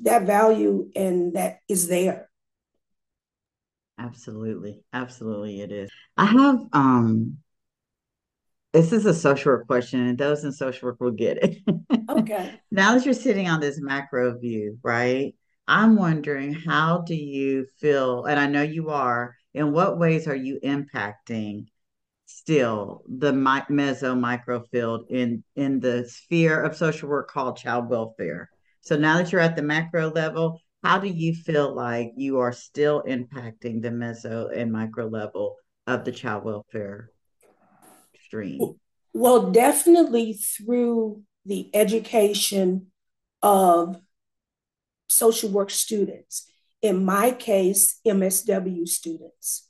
that 0.00 0.22
value 0.22 0.90
and 0.96 1.34
that 1.34 1.60
is 1.68 1.88
there. 1.88 2.28
Absolutely. 3.98 4.82
Absolutely 4.92 5.60
it 5.60 5.72
is. 5.72 5.90
I 6.16 6.26
have 6.26 6.60
um 6.72 7.38
this 8.72 8.92
is 8.92 9.06
a 9.06 9.14
social 9.14 9.52
work 9.52 9.66
question, 9.66 10.00
and 10.00 10.18
those 10.18 10.44
in 10.44 10.52
social 10.52 10.88
work 10.88 11.00
will 11.00 11.10
get 11.10 11.38
it. 11.42 11.58
Okay. 12.10 12.58
now 12.70 12.94
that 12.94 13.04
you're 13.04 13.12
sitting 13.12 13.48
on 13.48 13.60
this 13.60 13.78
macro 13.80 14.38
view, 14.38 14.78
right? 14.82 15.34
I'm 15.66 15.94
wondering 15.94 16.54
how 16.54 17.02
do 17.06 17.14
you 17.14 17.66
feel, 17.80 18.24
and 18.24 18.40
I 18.40 18.46
know 18.46 18.62
you 18.62 18.88
are, 18.88 19.34
in 19.52 19.72
what 19.72 19.98
ways 19.98 20.26
are 20.26 20.36
you 20.36 20.58
impacting 20.64 21.66
still 22.48 23.02
the 23.06 23.30
mi- 23.30 23.68
meso 23.68 24.18
micro 24.18 24.62
field 24.72 25.04
in 25.10 25.44
in 25.54 25.80
the 25.80 26.08
sphere 26.08 26.62
of 26.62 26.74
social 26.74 27.06
work 27.06 27.30
called 27.30 27.58
child 27.58 27.90
welfare? 27.90 28.48
So 28.80 28.96
now 28.96 29.18
that 29.18 29.30
you're 29.30 29.42
at 29.42 29.54
the 29.54 29.62
macro 29.62 30.10
level, 30.10 30.58
how 30.82 30.98
do 30.98 31.08
you 31.08 31.34
feel 31.34 31.74
like 31.74 32.12
you 32.16 32.38
are 32.38 32.52
still 32.52 33.02
impacting 33.02 33.82
the 33.82 33.90
meso 33.90 34.48
and 34.56 34.72
micro 34.72 35.08
level 35.08 35.56
of 35.86 36.04
the 36.04 36.12
child 36.12 36.44
welfare 36.44 37.10
stream? 38.24 38.76
Well, 39.12 39.50
definitely 39.50 40.32
through 40.32 41.24
the 41.44 41.70
education 41.74 42.86
of 43.42 44.00
social 45.08 45.50
work 45.50 45.68
students. 45.68 46.50
In 46.80 47.04
my 47.04 47.32
case, 47.32 48.00
MSW 48.06 48.88
students. 48.88 49.68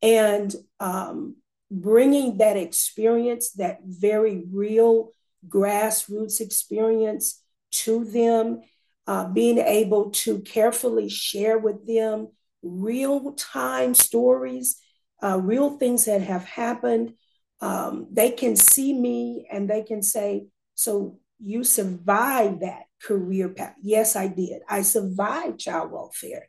And 0.00 0.54
um, 0.80 1.36
bringing 1.80 2.38
that 2.38 2.56
experience, 2.56 3.52
that 3.52 3.80
very 3.84 4.44
real 4.50 5.10
grassroots 5.48 6.40
experience 6.40 7.42
to 7.72 8.04
them, 8.04 8.62
uh, 9.06 9.26
being 9.28 9.58
able 9.58 10.10
to 10.10 10.40
carefully 10.40 11.08
share 11.08 11.58
with 11.58 11.86
them 11.86 12.28
real 12.62 13.32
time 13.32 13.94
stories, 13.94 14.80
uh, 15.22 15.38
real 15.40 15.76
things 15.78 16.04
that 16.04 16.22
have 16.22 16.44
happened. 16.44 17.14
Um, 17.60 18.06
they 18.10 18.30
can 18.30 18.56
see 18.56 18.92
me 18.92 19.46
and 19.50 19.68
they 19.68 19.82
can 19.82 20.02
say, 20.02 20.46
So 20.74 21.18
you 21.40 21.64
survived 21.64 22.60
that 22.60 22.84
career 23.02 23.48
path. 23.48 23.74
Yes, 23.82 24.16
I 24.16 24.28
did. 24.28 24.62
I 24.68 24.82
survived 24.82 25.60
child 25.60 25.90
welfare. 25.92 26.46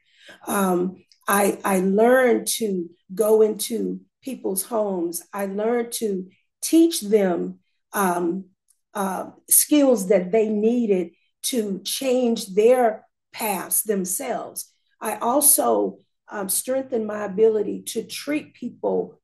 Um, 0.48 1.04
I, 1.28 1.60
I 1.66 1.80
learned 1.80 2.48
to 2.48 2.90
go 3.14 3.42
into 3.42 4.02
people's 4.26 4.64
homes. 4.64 5.22
I 5.32 5.46
learned 5.46 5.94
to 5.94 6.28
teach 6.62 7.00
them 7.00 7.60
um, 7.94 8.46
uh, 8.94 9.30
skills 9.50 10.10
that 10.10 10.32
they 10.32 10.50
needed 10.50 11.12
to 11.44 11.80
change 11.84 12.48
their 12.48 13.06
paths 13.32 13.84
themselves. 13.84 14.74
I 15.00 15.18
also 15.18 16.00
um, 16.30 16.50
strengthened 16.50 17.06
my 17.06 17.24
ability 17.24 17.84
to 17.84 18.04
treat 18.04 18.56
people 18.56 19.22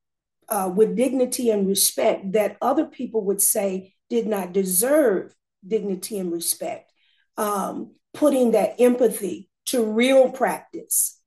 uh, 0.48 0.72
with 0.74 0.96
dignity 0.96 1.50
and 1.50 1.68
respect 1.68 2.34
that 2.34 2.58
other 2.62 2.86
people 2.86 3.26
would 3.26 3.42
say 3.42 3.96
did 4.10 4.28
not 4.28 4.54
deserve 4.54 5.34
dignity 5.66 6.20
and 6.20 6.32
respect. 6.32 6.92
Um, 7.38 7.96
putting 8.14 8.52
that 8.52 8.76
empathy 8.80 9.50
to 9.68 9.84
real 9.84 10.30
practice 10.30 11.20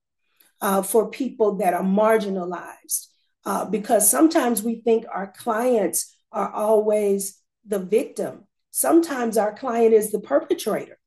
uh, 0.61 0.81
for 0.81 1.09
people 1.09 1.55
that 1.55 1.73
are 1.73 1.83
marginalized. 1.83 3.07
Uh, 3.45 3.65
because 3.65 4.09
sometimes 4.09 4.63
we 4.63 4.75
think 4.75 5.05
our 5.13 5.27
clients 5.27 6.17
are 6.31 6.51
always 6.51 7.39
the 7.65 7.79
victim. 7.79 8.45
Sometimes 8.71 9.37
our 9.37 9.53
client 9.53 9.93
is 9.93 10.11
the 10.11 10.19
perpetrator 10.19 10.97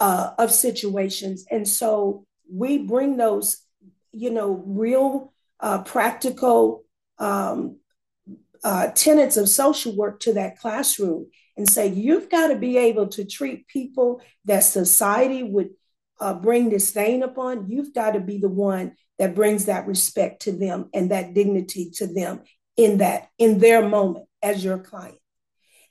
uh, 0.00 0.30
of 0.38 0.50
situations. 0.50 1.44
And 1.50 1.68
so 1.68 2.26
we 2.50 2.78
bring 2.78 3.16
those, 3.16 3.58
you 4.12 4.30
know, 4.30 4.62
real 4.66 5.32
uh, 5.60 5.82
practical 5.82 6.84
um, 7.18 7.76
uh, 8.64 8.88
tenets 8.88 9.36
of 9.36 9.48
social 9.48 9.94
work 9.94 10.20
to 10.20 10.32
that 10.34 10.58
classroom 10.58 11.26
and 11.56 11.68
say, 11.68 11.88
you've 11.88 12.30
got 12.30 12.48
to 12.48 12.56
be 12.56 12.78
able 12.78 13.08
to 13.08 13.24
treat 13.24 13.66
people 13.66 14.20
that 14.44 14.60
society 14.60 15.42
would 15.42 15.70
uh, 16.20 16.34
bring 16.34 16.68
disdain 16.70 17.22
upon. 17.22 17.70
You've 17.70 17.94
got 17.94 18.12
to 18.12 18.20
be 18.20 18.38
the 18.38 18.48
one 18.48 18.94
that 19.18 19.34
brings 19.34 19.66
that 19.66 19.86
respect 19.86 20.42
to 20.42 20.52
them 20.52 20.88
and 20.94 21.10
that 21.10 21.34
dignity 21.34 21.90
to 21.96 22.06
them 22.06 22.42
in 22.76 22.98
that 22.98 23.28
in 23.38 23.58
their 23.58 23.86
moment 23.86 24.26
as 24.42 24.64
your 24.64 24.78
client 24.78 25.18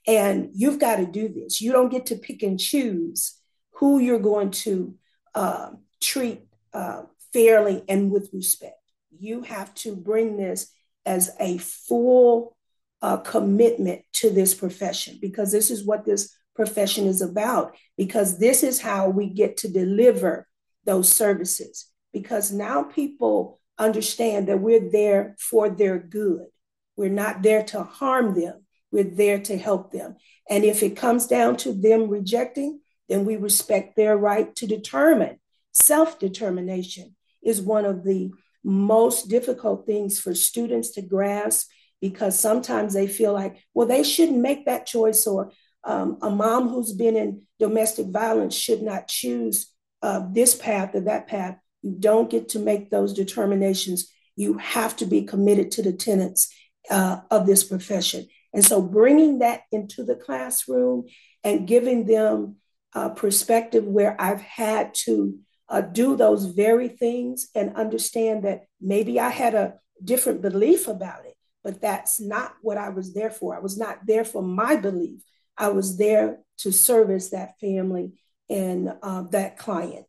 and 0.08 0.50
you've 0.54 0.80
got 0.80 0.96
to 0.96 1.06
do 1.06 1.28
this 1.28 1.62
you 1.62 1.72
don't 1.72 1.92
get 1.92 2.08
to 2.08 2.16
pick 2.16 2.42
and 2.42 2.60
choose 2.60 3.38
who 3.74 4.00
you're 4.00 4.20
going 4.20 4.50
to 4.50 4.96
uh, 5.36 5.70
treat 6.02 6.42
uh, 6.74 7.04
fairly 7.34 7.84
and 7.88 8.10
with 8.10 8.30
respect 8.34 8.76
you 9.20 9.42
have 9.42 9.74
to 9.76 9.96
bring 9.96 10.38
this 10.38 10.72
as 11.06 11.36
a 11.40 11.58
full 11.58 12.56
uh, 13.02 13.18
commitment 13.18 14.02
to 14.14 14.30
this 14.30 14.54
profession 14.54 15.18
because 15.22 15.52
this 15.52 15.70
is 15.70 15.86
what 15.86 16.06
this 16.06 16.36
profession 16.58 17.06
is 17.06 17.22
about 17.22 17.78
because 17.98 18.40
this 18.40 18.64
is 18.64 18.82
how 18.82 19.08
we 19.08 19.30
get 19.30 19.58
to 19.58 19.70
deliver 19.70 20.48
those 20.86 21.10
services 21.10 21.86
because 22.12 22.52
now 22.52 22.82
people 22.82 23.62
understand 23.78 24.48
that 24.48 24.60
we're 24.60 24.90
there 24.90 25.36
for 25.40 25.70
their 25.70 26.00
good. 26.00 26.48
We're 26.96 27.10
not 27.10 27.44
there 27.44 27.62
to 27.66 27.84
harm 27.84 28.34
them, 28.34 28.66
we're 28.92 29.04
there 29.04 29.40
to 29.42 29.58
help 29.58 29.92
them. 29.92 30.16
And 30.50 30.64
if 30.64 30.82
it 30.82 30.98
comes 30.98 31.28
down 31.28 31.58
to 31.58 31.74
them 31.74 32.10
rejecting, 32.10 32.82
then 33.08 33.24
we 33.24 33.38
respect 33.38 33.96
their 33.96 34.18
right 34.18 34.54
to 34.56 34.66
determine. 34.66 35.40
Self 35.74 36.18
determination 36.18 37.16
is 37.44 37.62
one 37.62 37.86
of 37.86 38.04
the 38.04 38.32
most 38.64 39.30
difficult 39.30 39.86
things 39.86 40.20
for 40.20 40.34
students 40.34 40.90
to 40.92 41.04
grasp 41.04 41.70
because 42.02 42.40
sometimes 42.40 42.94
they 42.94 43.08
feel 43.08 43.34
like, 43.34 43.64
well, 43.76 43.88
they 43.88 44.04
shouldn't 44.04 44.40
make 44.40 44.66
that 44.66 44.86
choice, 44.86 45.26
or 45.28 45.52
um, 45.84 46.18
a 46.22 46.30
mom 46.30 46.70
who's 46.70 46.94
been 46.94 47.16
in 47.16 47.44
domestic 47.60 48.08
violence 48.08 48.56
should 48.56 48.82
not 48.82 49.08
choose 49.08 49.74
uh, 50.02 50.22
this 50.32 50.56
path 50.56 50.96
or 50.96 51.02
that 51.02 51.28
path. 51.28 51.58
You 51.82 51.96
don't 51.98 52.30
get 52.30 52.50
to 52.50 52.60
make 52.60 52.90
those 52.90 53.14
determinations. 53.14 54.12
You 54.36 54.58
have 54.58 54.96
to 54.98 55.06
be 55.06 55.24
committed 55.24 55.72
to 55.72 55.82
the 55.82 55.94
tenets 55.94 56.54
uh, 56.90 57.22
of 57.32 57.46
this 57.46 57.64
profession. 57.64 58.28
And 58.54 58.64
so 58.64 58.82
bringing 58.82 59.40
that 59.40 59.62
into 59.72 60.04
the 60.04 60.16
classroom 60.16 61.06
and 61.44 61.68
giving 61.68 62.06
them 62.06 62.58
a 62.94 63.10
perspective 63.10 63.86
where 63.86 64.20
I've 64.20 64.42
had 64.42 64.94
to 65.06 65.38
uh, 65.70 65.82
do 65.82 66.16
those 66.16 66.46
very 66.46 66.88
things 66.88 67.48
and 67.54 67.76
understand 67.76 68.44
that 68.44 68.64
maybe 68.80 69.20
I 69.20 69.30
had 69.30 69.54
a 69.54 69.76
different 70.04 70.42
belief 70.42 70.88
about 70.88 71.26
it, 71.26 71.36
but 71.64 71.82
that's 71.82 72.20
not 72.20 72.54
what 72.62 72.78
I 72.78 72.90
was 72.90 73.14
there 73.14 73.32
for. 73.32 73.56
I 73.56 73.60
was 73.60 73.78
not 73.78 74.06
there 74.06 74.24
for 74.24 74.42
my 74.42 74.76
belief. 74.78 75.22
I 75.58 75.70
was 75.70 75.98
there 75.98 76.40
to 76.60 76.72
service 76.72 77.30
that 77.30 77.60
family 77.60 78.14
and 78.50 78.94
uh, 79.02 79.24
that 79.32 79.58
client. 79.58 80.06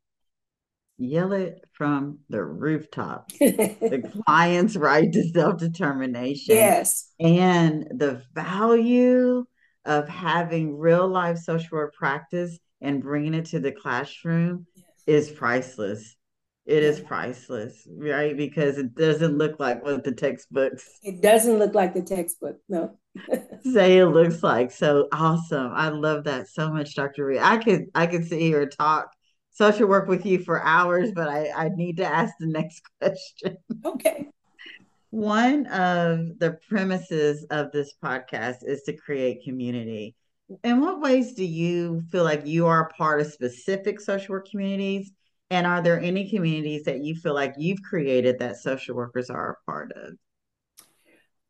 Yell 0.98 1.32
it 1.32 1.64
from 1.72 2.18
the 2.28 2.42
rooftop. 2.42 3.30
the 3.38 4.22
client's 4.26 4.76
right 4.76 5.12
to 5.12 5.28
self 5.30 5.58
determination. 5.58 6.56
Yes. 6.56 7.12
And 7.20 7.86
the 7.90 8.22
value 8.34 9.44
of 9.84 10.08
having 10.08 10.76
real 10.76 11.06
life 11.06 11.38
social 11.38 11.78
work 11.78 11.94
practice 11.94 12.58
and 12.80 13.02
bringing 13.02 13.34
it 13.34 13.46
to 13.46 13.60
the 13.60 13.72
classroom 13.72 14.66
yes. 14.74 14.84
is 15.06 15.30
priceless. 15.30 16.16
It 16.66 16.82
is 16.82 17.00
priceless, 17.00 17.88
right? 17.96 18.36
Because 18.36 18.76
it 18.76 18.94
doesn't 18.94 19.38
look 19.38 19.58
like 19.58 19.82
what 19.82 20.04
the 20.04 20.12
textbooks. 20.12 20.86
It 21.02 21.22
doesn't 21.22 21.58
look 21.58 21.74
like 21.74 21.94
the 21.94 22.02
textbook, 22.02 22.58
no. 22.68 22.98
Say 23.64 23.98
it 23.98 24.06
looks 24.06 24.42
like. 24.42 24.70
So 24.70 25.08
awesome! 25.12 25.72
I 25.74 25.88
love 25.88 26.24
that 26.24 26.48
so 26.48 26.70
much, 26.70 26.94
Dr. 26.94 27.26
Reed. 27.26 27.40
I 27.40 27.58
could 27.58 27.86
I 27.94 28.06
could 28.06 28.26
sit 28.26 28.40
here 28.40 28.62
and 28.62 28.72
talk 28.72 29.12
social 29.50 29.88
work 29.88 30.08
with 30.08 30.24
you 30.24 30.38
for 30.38 30.62
hours, 30.62 31.10
but 31.14 31.28
I 31.28 31.50
I 31.54 31.68
need 31.70 31.98
to 31.98 32.06
ask 32.06 32.34
the 32.38 32.46
next 32.46 32.82
question. 33.00 33.56
Okay. 33.84 34.28
One 35.10 35.66
of 35.66 36.38
the 36.38 36.58
premises 36.68 37.44
of 37.50 37.72
this 37.72 37.94
podcast 38.02 38.58
is 38.62 38.82
to 38.82 38.92
create 38.92 39.42
community. 39.42 40.14
In 40.64 40.80
what 40.80 41.00
ways 41.00 41.32
do 41.32 41.44
you 41.44 42.02
feel 42.10 42.24
like 42.24 42.46
you 42.46 42.66
are 42.66 42.90
part 42.96 43.20
of 43.20 43.32
specific 43.32 44.00
social 44.00 44.34
work 44.34 44.50
communities? 44.50 45.10
And 45.50 45.66
are 45.66 45.80
there 45.80 45.98
any 45.98 46.28
communities 46.28 46.84
that 46.84 47.02
you 47.02 47.14
feel 47.14 47.34
like 47.34 47.54
you've 47.56 47.82
created 47.82 48.38
that 48.38 48.58
social 48.58 48.94
workers 48.94 49.30
are 49.30 49.52
a 49.52 49.70
part 49.70 49.92
of? 49.92 50.14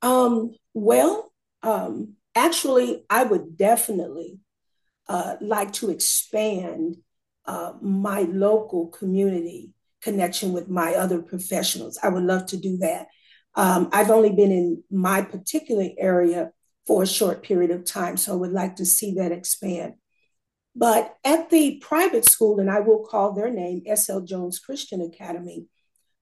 Um, 0.03 0.55
well, 0.75 1.33
um, 1.63 2.15
actually, 2.35 3.05
I 3.11 3.25
would 3.25 3.57
definitely 3.57 4.39
uh, 5.09 5.37
like 5.41 5.73
to 5.75 5.91
expand 5.91 6.97
uh, 7.47 7.73
my 7.81 8.23
local 8.23 8.89
community 8.89 9.73
connection 10.03 10.53
with 10.53 10.69
my 10.69 10.95
other 10.95 11.21
professionals. 11.21 11.99
I 12.03 12.09
would 12.09 12.25
love 12.25 12.47
to 12.47 12.57
do 12.57 12.77
that. 12.79 13.09
Um, 13.55 13.89
I've 13.93 14.11
only 14.11 14.31
been 14.31 14.53
in 14.53 14.85
my 14.91 15.23
particular 15.23 15.89
area 15.99 16.53
for 16.87 17.03
a 17.03 17.07
short 17.07 17.43
period 17.43 17.71
of 17.71 17.85
time, 17.85 18.17
so 18.17 18.33
I 18.33 18.37
would 18.37 18.53
like 18.53 18.77
to 18.77 18.87
see 18.87 19.15
that 19.15 19.33
expand. 19.33 19.95
But 20.77 21.17
at 21.25 21.51
the 21.51 21.79
private 21.81 22.25
school, 22.25 22.61
and 22.61 22.71
I 22.71 22.81
will 22.81 23.05
call 23.05 23.33
their 23.33 23.51
name 23.51 23.83
S.L. 23.87 24.21
Jones 24.21 24.61
Christian 24.61 25.01
Academy, 25.01 25.67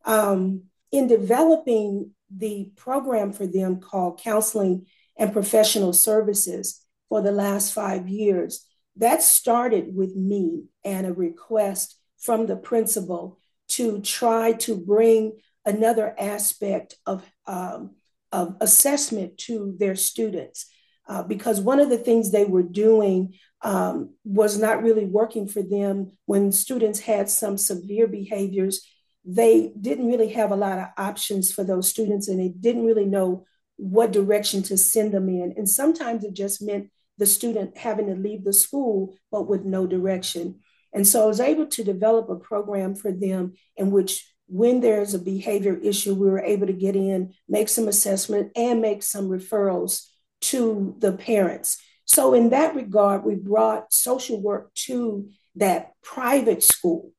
um, 0.04 0.62
in 0.92 1.08
developing 1.08 2.12
the 2.34 2.70
program 2.76 3.32
for 3.32 3.46
them 3.46 3.80
called 3.80 4.20
Counseling 4.20 4.86
and 5.16 5.32
Professional 5.32 5.92
Services 5.92 6.84
for 7.08 7.22
the 7.22 7.32
last 7.32 7.72
five 7.72 8.08
years, 8.08 8.66
that 8.96 9.22
started 9.22 9.94
with 9.94 10.16
me 10.16 10.64
and 10.84 11.06
a 11.06 11.12
request 11.12 11.98
from 12.18 12.46
the 12.46 12.56
principal 12.56 13.38
to 13.68 14.00
try 14.00 14.52
to 14.52 14.76
bring 14.76 15.38
another 15.64 16.14
aspect 16.18 16.94
of, 17.04 17.24
um, 17.46 17.96
of 18.32 18.56
assessment 18.60 19.36
to 19.36 19.74
their 19.78 19.96
students. 19.96 20.66
Uh, 21.08 21.22
because 21.22 21.60
one 21.60 21.78
of 21.78 21.88
the 21.88 21.98
things 21.98 22.30
they 22.30 22.44
were 22.44 22.62
doing 22.62 23.34
um, 23.62 24.14
was 24.24 24.58
not 24.58 24.82
really 24.82 25.04
working 25.04 25.46
for 25.46 25.62
them 25.62 26.12
when 26.26 26.52
students 26.52 27.00
had 27.00 27.30
some 27.30 27.56
severe 27.56 28.06
behaviors. 28.06 28.86
They 29.24 29.72
didn't 29.80 30.08
really 30.08 30.28
have 30.30 30.50
a 30.50 30.56
lot 30.56 30.78
of 30.78 30.86
options 30.96 31.52
for 31.52 31.64
those 31.64 31.88
students 31.88 32.28
and 32.28 32.40
they 32.40 32.48
didn't 32.48 32.86
really 32.86 33.06
know 33.06 33.44
what 33.76 34.12
direction 34.12 34.62
to 34.64 34.76
send 34.76 35.12
them 35.12 35.28
in. 35.28 35.54
And 35.56 35.68
sometimes 35.68 36.24
it 36.24 36.34
just 36.34 36.62
meant 36.62 36.90
the 37.18 37.26
student 37.26 37.76
having 37.76 38.06
to 38.06 38.14
leave 38.14 38.44
the 38.44 38.52
school, 38.52 39.16
but 39.30 39.48
with 39.48 39.64
no 39.64 39.86
direction. 39.86 40.60
And 40.92 41.06
so 41.06 41.24
I 41.24 41.26
was 41.26 41.40
able 41.40 41.66
to 41.66 41.84
develop 41.84 42.28
a 42.28 42.36
program 42.36 42.94
for 42.94 43.12
them 43.12 43.54
in 43.76 43.90
which 43.90 44.24
when 44.48 44.80
there's 44.80 45.14
a 45.14 45.18
behavior 45.18 45.76
issue, 45.82 46.14
we 46.14 46.30
were 46.30 46.40
able 46.40 46.66
to 46.66 46.72
get 46.72 46.96
in, 46.96 47.34
make 47.48 47.68
some 47.68 47.88
assessment, 47.88 48.52
and 48.54 48.80
make 48.80 49.02
some 49.02 49.28
referrals 49.28 50.06
to 50.42 50.94
the 50.98 51.12
parents. 51.12 51.82
So, 52.04 52.34
in 52.34 52.50
that 52.50 52.76
regard, 52.76 53.24
we 53.24 53.34
brought 53.34 53.92
social 53.92 54.40
work 54.40 54.72
to 54.86 55.28
that 55.56 55.92
private 56.02 56.62
school, 56.62 57.12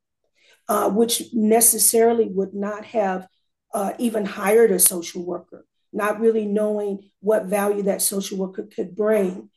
uh, 0.69 0.89
which 0.89 1.23
necessarily 1.33 2.27
would 2.29 2.53
not 2.53 2.85
have 2.85 3.27
uh, 3.73 3.93
even 3.99 4.25
hired 4.25 4.71
a 4.71 4.79
social 4.79 5.25
worker, 5.25 5.65
not 5.97 6.19
really 6.19 6.45
knowing 6.45 7.09
what 7.19 7.45
value 7.45 7.83
that 7.83 8.01
social 8.01 8.37
worker 8.37 8.63
could 8.63 8.95
bring. 8.95 9.49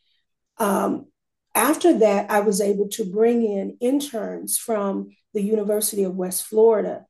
Um, 0.58 1.06
after 1.54 1.98
that, 1.98 2.30
I 2.30 2.40
was 2.40 2.60
able 2.60 2.88
to 2.90 3.04
bring 3.04 3.44
in 3.44 3.76
interns 3.80 4.58
from 4.58 5.10
the 5.34 5.42
University 5.42 6.04
of 6.04 6.16
West 6.16 6.44
Florida, 6.44 7.06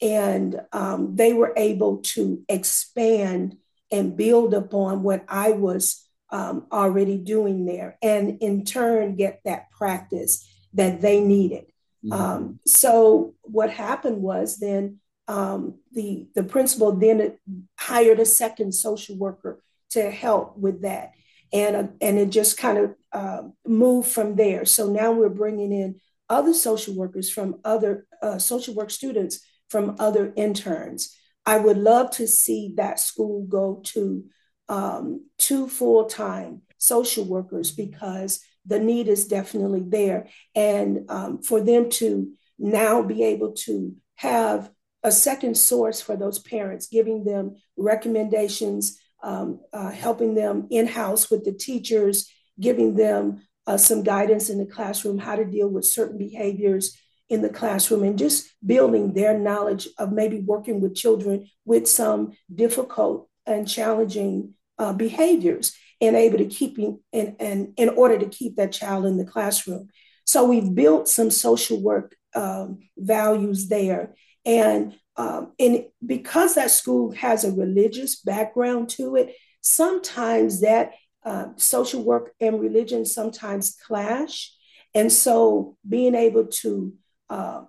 and 0.00 0.60
um, 0.72 1.16
they 1.16 1.32
were 1.32 1.52
able 1.56 1.98
to 1.98 2.42
expand 2.48 3.56
and 3.90 4.16
build 4.16 4.54
upon 4.54 5.02
what 5.02 5.24
I 5.28 5.50
was 5.52 6.04
um, 6.30 6.66
already 6.70 7.16
doing 7.16 7.64
there, 7.64 7.98
and 8.02 8.38
in 8.40 8.64
turn 8.64 9.16
get 9.16 9.40
that 9.44 9.70
practice 9.70 10.46
that 10.74 11.00
they 11.00 11.20
needed. 11.20 11.64
Mm-hmm. 12.04 12.12
Um, 12.12 12.60
so 12.66 13.34
what 13.42 13.70
happened 13.70 14.22
was 14.22 14.58
then 14.58 15.00
um, 15.28 15.78
the 15.92 16.26
the 16.34 16.42
principal 16.42 16.92
then 16.92 17.38
hired 17.78 18.18
a 18.18 18.26
second 18.26 18.72
social 18.72 19.16
worker 19.16 19.62
to 19.90 20.10
help 20.10 20.56
with 20.58 20.82
that 20.82 21.12
and 21.52 21.76
uh, 21.76 21.84
and 22.00 22.18
it 22.18 22.30
just 22.30 22.58
kind 22.58 22.78
of 22.78 22.94
uh, 23.12 23.42
moved 23.66 24.08
from 24.08 24.36
there. 24.36 24.64
So 24.64 24.90
now 24.90 25.12
we're 25.12 25.28
bringing 25.28 25.72
in 25.72 26.00
other 26.28 26.52
social 26.52 26.94
workers 26.94 27.30
from 27.30 27.60
other 27.64 28.06
uh, 28.22 28.38
social 28.38 28.74
work 28.74 28.90
students 28.90 29.40
from 29.70 29.96
other 29.98 30.32
interns. 30.36 31.14
I 31.46 31.58
would 31.58 31.78
love 31.78 32.10
to 32.12 32.26
see 32.26 32.74
that 32.76 33.00
school 33.00 33.44
go 33.44 33.80
to 33.86 34.24
um, 34.68 35.26
two 35.38 35.68
full 35.68 36.04
time 36.04 36.62
social 36.76 37.24
workers 37.24 37.70
because 37.72 38.40
the 38.66 38.78
need 38.78 39.08
is 39.08 39.26
definitely 39.26 39.82
there, 39.86 40.28
and 40.54 41.06
um, 41.08 41.42
for 41.42 41.60
them 41.60 41.88
to 41.90 42.32
now 42.58 43.02
be 43.02 43.24
able 43.24 43.52
to 43.52 43.94
have 44.16 44.70
a 45.02 45.12
second 45.12 45.56
source 45.56 46.00
for 46.00 46.16
those 46.16 46.38
parents, 46.38 46.88
giving 46.88 47.24
them 47.24 47.56
recommendations 47.76 48.98
um, 49.22 49.60
uh, 49.72 49.90
helping 49.90 50.34
them 50.34 50.66
in 50.70 50.86
house 50.86 51.30
with 51.30 51.44
the 51.44 51.52
teachers, 51.52 52.30
giving 52.60 52.94
them 52.94 53.42
uh, 53.66 53.76
some 53.76 54.02
guidance 54.02 54.48
in 54.48 54.58
the 54.58 54.66
classroom, 54.66 55.18
how 55.18 55.36
to 55.36 55.44
deal 55.44 55.68
with 55.68 55.84
certain 55.84 56.18
behaviors 56.18 56.96
in 57.28 57.42
the 57.42 57.48
classroom, 57.48 58.02
and 58.04 58.18
just 58.18 58.48
building 58.64 59.12
their 59.12 59.38
knowledge 59.38 59.88
of 59.98 60.12
maybe 60.12 60.40
working 60.40 60.80
with 60.80 60.94
children 60.94 61.48
with 61.64 61.86
some 61.86 62.32
difficult 62.54 63.28
and 63.44 63.68
challenging 63.68 64.54
uh, 64.78 64.92
behaviors 64.92 65.74
and 66.00 66.14
able 66.14 66.38
to 66.38 66.46
keep 66.46 66.78
in, 66.78 67.00
in, 67.12 67.74
in 67.76 67.88
order 67.90 68.18
to 68.18 68.28
keep 68.28 68.56
that 68.56 68.72
child 68.72 69.04
in 69.04 69.18
the 69.18 69.24
classroom. 69.24 69.88
So 70.24 70.44
we've 70.44 70.74
built 70.74 71.08
some 71.08 71.30
social 71.30 71.82
work 71.82 72.14
um, 72.34 72.80
values 72.96 73.68
there. 73.68 74.14
And 74.44 74.94
um, 75.16 75.52
and 75.58 75.86
because 76.04 76.54
that 76.54 76.70
school 76.70 77.10
has 77.12 77.44
a 77.44 77.52
religious 77.52 78.20
background 78.20 78.88
to 78.90 79.16
it, 79.16 79.34
sometimes 79.60 80.60
that 80.60 80.92
uh, 81.24 81.48
social 81.56 82.04
work 82.04 82.34
and 82.40 82.60
religion 82.60 83.04
sometimes 83.04 83.76
clash. 83.84 84.52
And 84.94 85.10
so 85.10 85.76
being 85.86 86.14
able 86.14 86.46
to 86.46 86.94
uh, 87.28 87.62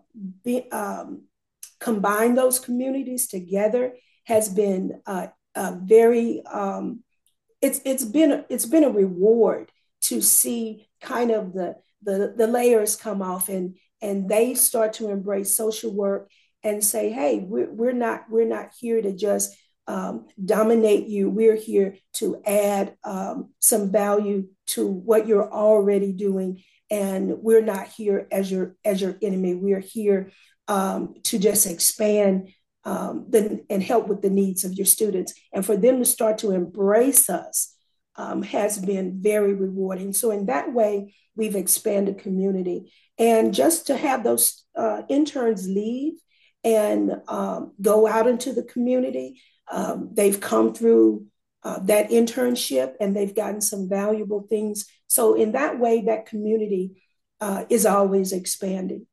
be, 0.43 0.71
um, 0.71 1.23
combine 1.79 2.36
those 2.36 2.60
communities 2.60 3.27
together 3.27 3.93
has 4.25 4.47
been 4.47 5.01
uh, 5.08 5.27
very 5.84 6.43
um, 6.45 7.03
it's 7.62 7.82
it's 7.86 8.05
been 8.05 8.45
it's 8.49 8.65
been 8.65 8.84
a 8.84 8.89
reward 8.89 9.71
to 10.01 10.21
see 10.21 10.88
kind 11.01 11.32
of 11.32 11.53
the 11.53 11.75
the, 12.01 12.34
the 12.38 12.47
layers 12.47 12.95
come 12.95 13.21
off 13.21 13.49
and 13.49 13.75
and 14.01 14.29
they 14.29 14.53
start 14.53 14.93
to 14.93 15.10
embrace 15.10 15.55
social 15.55 15.93
work 15.93 16.29
and 16.63 16.84
say, 16.84 17.12
hey, 17.12 17.39
we're, 17.39 17.72
we're 17.72 17.93
not 17.93 18.26
we're 18.30 18.48
not 18.48 18.72
here 18.80 19.02
to 19.02 19.13
just 19.13 19.56
um, 19.88 20.28
dominate 20.43 21.08
you. 21.08 21.30
We're 21.30 21.56
here 21.56 21.98
to 22.13 22.41
add 22.45 22.95
um, 23.04 23.50
some 23.60 23.91
value 23.91 24.48
to 24.67 24.88
what 24.88 25.28
you're 25.28 25.52
already 25.52 26.12
doing, 26.13 26.63
and 26.91 27.39
we're 27.41 27.63
not 27.63 27.88
here 27.88 28.28
as 28.32 28.52
your 28.52 28.76
as 28.86 29.02
your 29.02 29.17
enemy. 29.22 29.56
We're 29.56 29.80
here 29.80 30.32
um, 30.67 31.15
to 31.24 31.39
just 31.39 31.65
expand 31.65 32.50
um, 32.86 33.26
the, 33.30 33.65
and 33.69 33.84
help 33.84 34.08
with 34.08 34.22
the 34.22 34.30
needs 34.30 34.63
of 34.63 34.74
your 34.74 34.86
students. 34.86 35.34
And 35.54 35.65
for 35.65 35.76
them 35.76 36.00
to 36.00 36.06
start 36.06 36.38
to 36.39 36.52
embrace 36.52 37.30
us 37.30 37.76
um, 38.15 38.43
has 38.43 38.78
been 38.78 39.22
very 39.22 39.54
rewarding. 39.54 40.13
So, 40.13 40.32
in 40.32 40.45
that 40.48 40.74
way, 40.74 41.15
we've 41.36 41.56
expanded 41.56 42.19
community. 42.19 42.91
And 43.17 43.54
just 43.54 43.88
to 43.88 43.98
have 43.98 44.24
those 44.24 44.63
uh, 44.78 45.02
interns 45.10 45.67
leave 45.67 46.13
and 46.63 47.22
um, 47.28 47.74
go 47.82 48.08
out 48.08 48.28
into 48.28 48.54
the 48.54 48.63
community, 48.63 49.41
um, 49.72 50.10
they've 50.13 50.39
come 50.39 50.74
through 50.74 51.26
uh, 51.63 51.80
that 51.80 52.10
internship 52.10 52.93
and 53.00 53.15
they've 53.15 53.36
gotten 53.36 53.62
some 53.62 53.89
valuable 53.89 54.45
things. 54.50 54.86
So, 55.08 55.36
in 55.36 55.54
that 55.54 55.80
way, 55.80 56.02
that 56.02 56.26
community 56.26 57.02
uh, 57.41 57.65
is 57.69 57.86
always 57.86 58.32
expanding. 58.32 59.06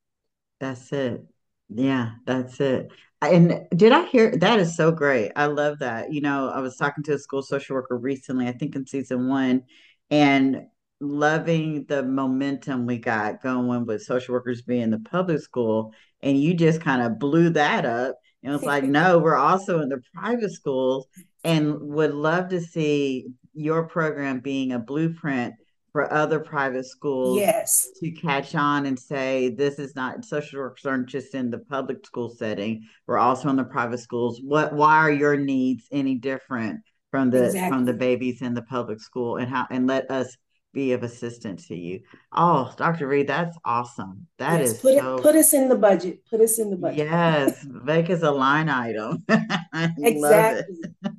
That's 0.60 0.92
it. 0.92 1.24
Yeah, 1.68 2.12
that's 2.24 2.60
it. 2.60 2.90
And 3.22 3.66
did 3.74 3.92
I 3.92 4.06
hear 4.06 4.36
that 4.36 4.58
is 4.58 4.76
so 4.76 4.92
great. 4.92 5.32
I 5.36 5.46
love 5.46 5.78
that. 5.80 6.12
You 6.12 6.20
know, 6.20 6.48
I 6.48 6.60
was 6.60 6.76
talking 6.76 7.02
to 7.04 7.14
a 7.14 7.18
school 7.18 7.42
social 7.42 7.74
worker 7.74 7.96
recently, 7.96 8.46
I 8.46 8.52
think 8.52 8.76
in 8.76 8.86
season 8.86 9.28
one, 9.28 9.64
and 10.10 10.66
loving 11.00 11.84
the 11.86 12.02
momentum 12.02 12.86
we 12.86 12.98
got 12.98 13.42
going 13.42 13.84
with 13.86 14.02
social 14.02 14.34
workers 14.34 14.62
being 14.62 14.90
the 14.90 14.98
public 14.98 15.40
school. 15.40 15.92
And 16.26 16.40
you 16.40 16.54
just 16.54 16.80
kind 16.80 17.02
of 17.02 17.18
blew 17.18 17.50
that 17.50 17.84
up. 17.86 18.16
And 18.42 18.54
it's 18.54 18.64
like, 18.64 18.84
no, 18.84 19.18
we're 19.24 19.36
also 19.36 19.80
in 19.80 19.88
the 19.88 20.02
private 20.14 20.52
schools 20.52 21.06
and 21.44 21.78
would 21.80 22.14
love 22.14 22.48
to 22.48 22.60
see 22.60 23.26
your 23.54 23.86
program 23.88 24.40
being 24.40 24.72
a 24.72 24.78
blueprint 24.78 25.54
for 25.92 26.12
other 26.12 26.40
private 26.40 26.84
schools 26.84 27.38
yes. 27.38 27.88
to 28.00 28.10
catch 28.10 28.54
on 28.54 28.84
and 28.84 28.98
say 28.98 29.48
this 29.48 29.78
is 29.78 29.96
not 29.96 30.26
social 30.26 30.60
workers 30.60 30.84
aren't 30.84 31.08
just 31.08 31.34
in 31.34 31.50
the 31.50 31.58
public 31.58 32.04
school 32.04 32.28
setting 32.28 32.86
we're 33.06 33.16
also 33.16 33.48
in 33.48 33.56
the 33.56 33.64
private 33.64 33.96
schools 33.96 34.38
what 34.44 34.74
why 34.74 34.96
are 34.96 35.10
your 35.10 35.38
needs 35.38 35.86
any 35.90 36.14
different 36.14 36.80
from 37.10 37.30
the 37.30 37.46
exactly. 37.46 37.70
from 37.70 37.86
the 37.86 37.94
babies 37.94 38.42
in 38.42 38.52
the 38.52 38.60
public 38.60 39.00
school 39.00 39.38
and 39.38 39.48
how 39.48 39.66
and 39.70 39.86
let 39.86 40.10
us 40.10 40.36
be 40.76 40.92
of 40.92 41.02
assistance 41.02 41.66
to 41.68 41.74
you. 41.74 42.00
Oh 42.32 42.72
dr 42.76 43.08
reed 43.08 43.26
that's 43.26 43.56
awesome. 43.64 44.26
That 44.38 44.60
yes, 44.60 44.72
is 44.74 44.78
put, 44.80 44.98
so, 44.98 45.16
it, 45.16 45.22
put 45.22 45.34
us 45.34 45.54
in 45.54 45.68
the 45.68 45.76
budget 45.76 46.20
put 46.30 46.40
us 46.40 46.58
in 46.58 46.70
the 46.70 46.76
budget. 46.76 46.98
Yes 46.98 47.66
make 47.84 48.10
us 48.10 48.22
a 48.22 48.30
line 48.30 48.68
item. 48.68 49.24
I 49.28 49.90
exactly. 49.98 50.76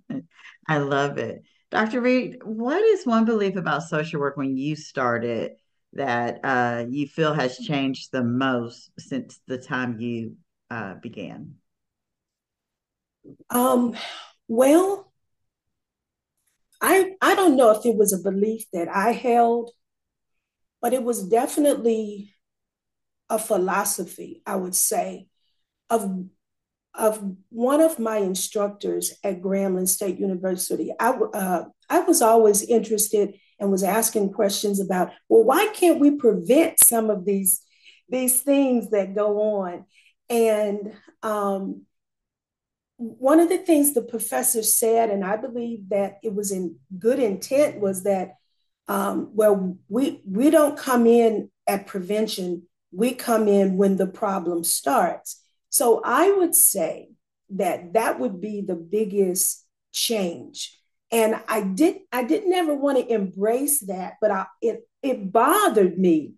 Love 0.10 0.22
i 0.68 0.78
love 0.78 1.18
it. 1.18 1.44
Dr. 1.70 2.00
Reed, 2.00 2.38
what 2.44 2.82
is 2.82 3.06
one 3.06 3.26
belief 3.26 3.58
about 3.58 3.84
social 3.84 4.22
work 4.22 4.38
when 4.38 4.56
you 4.56 4.76
started 4.76 5.52
that 5.94 6.40
uh, 6.44 6.86
you 6.90 7.08
feel 7.08 7.34
has 7.34 7.58
changed 7.58 8.12
the 8.12 8.24
most 8.24 8.90
since 8.98 9.40
the 9.48 9.58
time 9.58 10.00
you 10.00 10.38
uh, 10.70 10.94
began? 10.96 11.56
Um, 13.50 13.96
well, 14.48 15.07
I 16.82 17.12
I 17.22 17.36
don't 17.36 17.58
know 17.58 17.72
if 17.72 17.86
it 17.86 17.96
was 17.96 18.14
a 18.14 18.30
belief 18.30 18.66
that 18.74 18.88
I 18.88 19.12
held, 19.12 19.72
but 20.82 20.94
it 20.94 21.04
was 21.04 21.28
definitely 21.28 22.34
a 23.30 23.40
philosophy, 23.40 24.42
I 24.46 24.56
would 24.56 24.76
say, 24.76 25.28
of 25.90 26.28
of 26.98 27.24
one 27.50 27.80
of 27.80 28.00
my 28.00 28.18
instructors 28.18 29.14
at 29.24 29.42
Grambling 29.42 29.88
State 29.88 30.20
University. 30.20 30.92
I, 31.00 31.10
uh, 31.12 31.66
I 31.90 32.00
was 32.00 32.24
always 32.24 32.64
interested 32.64 33.36
and 33.60 33.72
was 33.72 33.84
asking 33.84 34.34
questions 34.34 34.80
about, 34.80 35.12
well, 35.30 35.44
why 35.44 35.68
can't 35.74 36.00
we 36.00 36.12
prevent 36.12 36.80
some 36.80 37.12
of 37.12 37.24
these, 37.24 37.62
these 38.10 38.42
things 38.42 38.90
that 38.90 39.14
go 39.16 39.62
on? 39.62 39.86
And 40.30 40.94
um, 41.22 41.84
one 42.98 43.40
of 43.40 43.50
the 43.50 43.60
things 43.60 43.94
the 43.94 44.02
professor 44.02 44.64
said, 44.64 45.10
and 45.10 45.24
I 45.24 45.38
believe 45.38 45.90
that 45.90 46.18
it 46.24 46.34
was 46.34 46.52
in 46.52 46.78
good 46.98 47.20
intent, 47.20 47.80
was 47.80 48.04
that 48.04 48.34
um, 48.88 49.32
well, 49.34 49.78
we 49.90 50.22
we 50.26 50.50
don't 50.50 50.78
come 50.78 51.06
in 51.06 51.50
at 51.68 51.88
prevention. 51.88 52.64
We 52.92 53.14
come 53.14 53.48
in 53.48 53.78
when 53.78 53.98
the 53.98 54.08
problem 54.08 54.64
starts. 54.64 55.44
So 55.70 56.02
I 56.04 56.32
would 56.32 56.56
say 56.56 57.10
that 57.52 57.94
that 57.94 58.20
would 58.20 58.40
be 58.40 58.62
the 58.62 58.76
biggest 58.76 59.66
change. 59.92 60.74
And 61.12 61.40
I 61.48 61.62
did 61.62 61.98
I 62.12 62.24
didn't 62.24 62.54
ever 62.54 62.74
want 62.74 62.98
to 62.98 63.14
embrace 63.14 63.82
that, 63.88 64.14
but 64.22 64.32
I, 64.32 64.46
it 64.62 64.88
it 65.04 65.32
bothered 65.32 65.98
me 66.00 66.34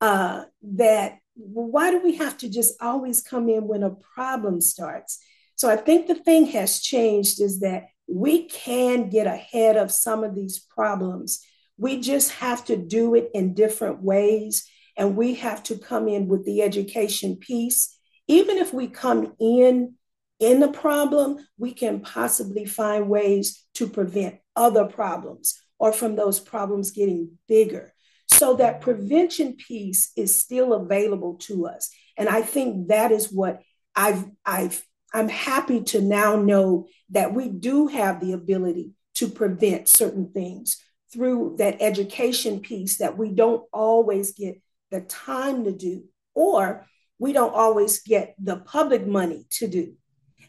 uh, 0.00 0.44
that 0.62 1.18
why 1.34 1.90
do 1.90 2.02
we 2.02 2.16
have 2.16 2.36
to 2.38 2.48
just 2.48 2.74
always 2.82 3.20
come 3.20 3.48
in 3.48 3.66
when 3.66 3.82
a 3.82 3.90
problem 3.90 4.60
starts? 4.60 5.18
So 5.56 5.70
I 5.70 5.76
think 5.76 6.06
the 6.06 6.14
thing 6.14 6.46
has 6.46 6.80
changed 6.80 7.40
is 7.40 7.60
that 7.60 7.86
we 8.08 8.48
can 8.48 9.08
get 9.08 9.26
ahead 9.26 9.76
of 9.76 9.90
some 9.90 10.24
of 10.24 10.34
these 10.34 10.58
problems. 10.58 11.44
We 11.76 12.00
just 12.00 12.32
have 12.32 12.64
to 12.66 12.76
do 12.76 13.14
it 13.14 13.30
in 13.34 13.54
different 13.54 14.02
ways. 14.02 14.68
And 14.96 15.16
we 15.16 15.34
have 15.36 15.62
to 15.64 15.78
come 15.78 16.08
in 16.08 16.28
with 16.28 16.44
the 16.44 16.62
education 16.62 17.36
piece 17.36 17.96
even 18.28 18.58
if 18.58 18.72
we 18.72 18.88
come 18.88 19.34
in 19.38 19.94
in 20.38 20.60
the 20.60 20.68
problem, 20.68 21.38
we 21.58 21.72
can 21.72 22.00
possibly 22.00 22.64
find 22.64 23.08
ways 23.08 23.64
to 23.74 23.86
prevent 23.86 24.36
other 24.56 24.86
problems 24.86 25.60
or 25.78 25.92
from 25.92 26.16
those 26.16 26.40
problems 26.40 26.90
getting 26.90 27.38
bigger. 27.46 27.92
So 28.28 28.56
that 28.56 28.80
prevention 28.80 29.56
piece 29.56 30.12
is 30.16 30.34
still 30.34 30.72
available 30.72 31.34
to 31.42 31.66
us. 31.66 31.90
And 32.16 32.28
I 32.28 32.42
think 32.42 32.88
that 32.88 33.12
is 33.12 33.30
what 33.30 33.62
I've, 33.94 34.24
I've, 34.44 34.82
I'm 35.12 35.28
happy 35.28 35.82
to 35.82 36.00
now 36.00 36.36
know 36.36 36.86
that 37.10 37.34
we 37.34 37.48
do 37.48 37.88
have 37.88 38.20
the 38.20 38.32
ability 38.32 38.92
to 39.14 39.28
prevent 39.28 39.88
certain 39.88 40.30
things 40.32 40.82
through 41.12 41.56
that 41.58 41.76
education 41.80 42.60
piece 42.60 42.98
that 42.98 43.18
we 43.18 43.30
don't 43.30 43.64
always 43.72 44.32
get 44.32 44.60
the 44.90 45.02
time 45.02 45.64
to 45.64 45.72
do, 45.72 46.04
or 46.34 46.86
we 47.18 47.32
don't 47.32 47.54
always 47.54 48.00
get 48.02 48.34
the 48.42 48.56
public 48.56 49.06
money 49.06 49.46
to 49.50 49.68
do. 49.68 49.94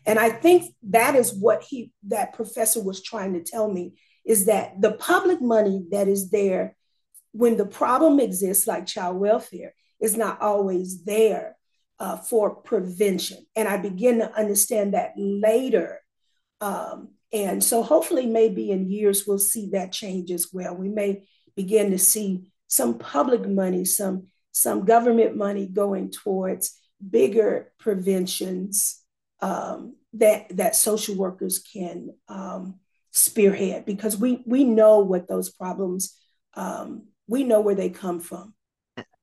And 0.06 0.20
I 0.20 0.30
think 0.30 0.74
that 0.84 1.16
is 1.16 1.34
what 1.34 1.64
he 1.64 1.92
that 2.08 2.34
professor 2.34 2.82
was 2.82 3.02
trying 3.02 3.34
to 3.34 3.44
tell 3.44 3.70
me 3.72 3.94
is 4.26 4.46
that 4.46 4.82
the 4.82 4.94
public 4.94 5.42
money 5.42 5.86
that 5.92 6.08
is 6.08 6.30
there 6.30 6.76
when 7.32 7.58
the 7.58 7.66
problem 7.66 8.20
exists, 8.20 8.68
like 8.68 8.86
child 8.86 9.18
welfare, 9.18 9.74
is 10.00 10.16
not 10.16 10.42
always 10.42 11.04
there 11.04 11.58
uh, 12.00 12.18
for 12.18 12.56
prevention. 12.56 13.46
And 13.56 13.68
I 13.68 13.78
begin 13.78 14.20
to 14.20 14.34
understand 14.34 14.94
that 14.94 15.14
later. 15.18 16.02
Um, 16.62 17.10
and 17.32 17.64
so 17.64 17.84
hopefully, 17.84 18.26
maybe 18.26 18.72
in 18.72 18.90
years, 18.90 19.26
we'll 19.26 19.40
see 19.40 19.70
that 19.72 19.92
change 19.92 20.32
as 20.32 20.50
well. 20.54 20.76
We 20.76 20.90
may 20.90 21.28
begin 21.56 21.92
to 21.92 21.98
see 21.98 22.52
some 22.68 22.98
public 22.98 23.48
money, 23.48 23.86
some 23.86 24.28
some 24.52 24.86
government 24.86 25.36
money 25.36 25.66
going 25.68 26.12
towards 26.12 26.78
bigger 27.10 27.72
preventions 27.80 29.02
um, 29.42 29.96
that 30.14 30.56
that 30.58 30.76
social 30.76 31.16
workers 31.16 31.60
can 31.60 32.16
um, 32.28 32.80
spearhead 33.12 33.86
because 33.86 34.18
we 34.18 34.44
we 34.46 34.64
know 34.64 35.00
what 35.00 35.28
those 35.28 35.50
problems 35.50 36.18
um, 36.56 37.08
we 37.28 37.44
know 37.44 37.62
where 37.62 37.76
they 37.76 37.90
come 37.90 38.20
from. 38.20 38.54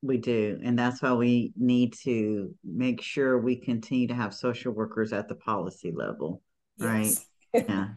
We 0.01 0.17
do, 0.17 0.59
and 0.63 0.77
that's 0.77 1.01
why 1.01 1.13
we 1.13 1.53
need 1.55 1.93
to 2.03 2.55
make 2.63 3.01
sure 3.01 3.39
we 3.39 3.55
continue 3.55 4.07
to 4.07 4.15
have 4.15 4.33
social 4.33 4.71
workers 4.71 5.13
at 5.13 5.27
the 5.27 5.35
policy 5.35 5.91
level, 5.95 6.41
yes. 6.77 7.25
right? 7.53 7.65
yeah, 7.69 7.87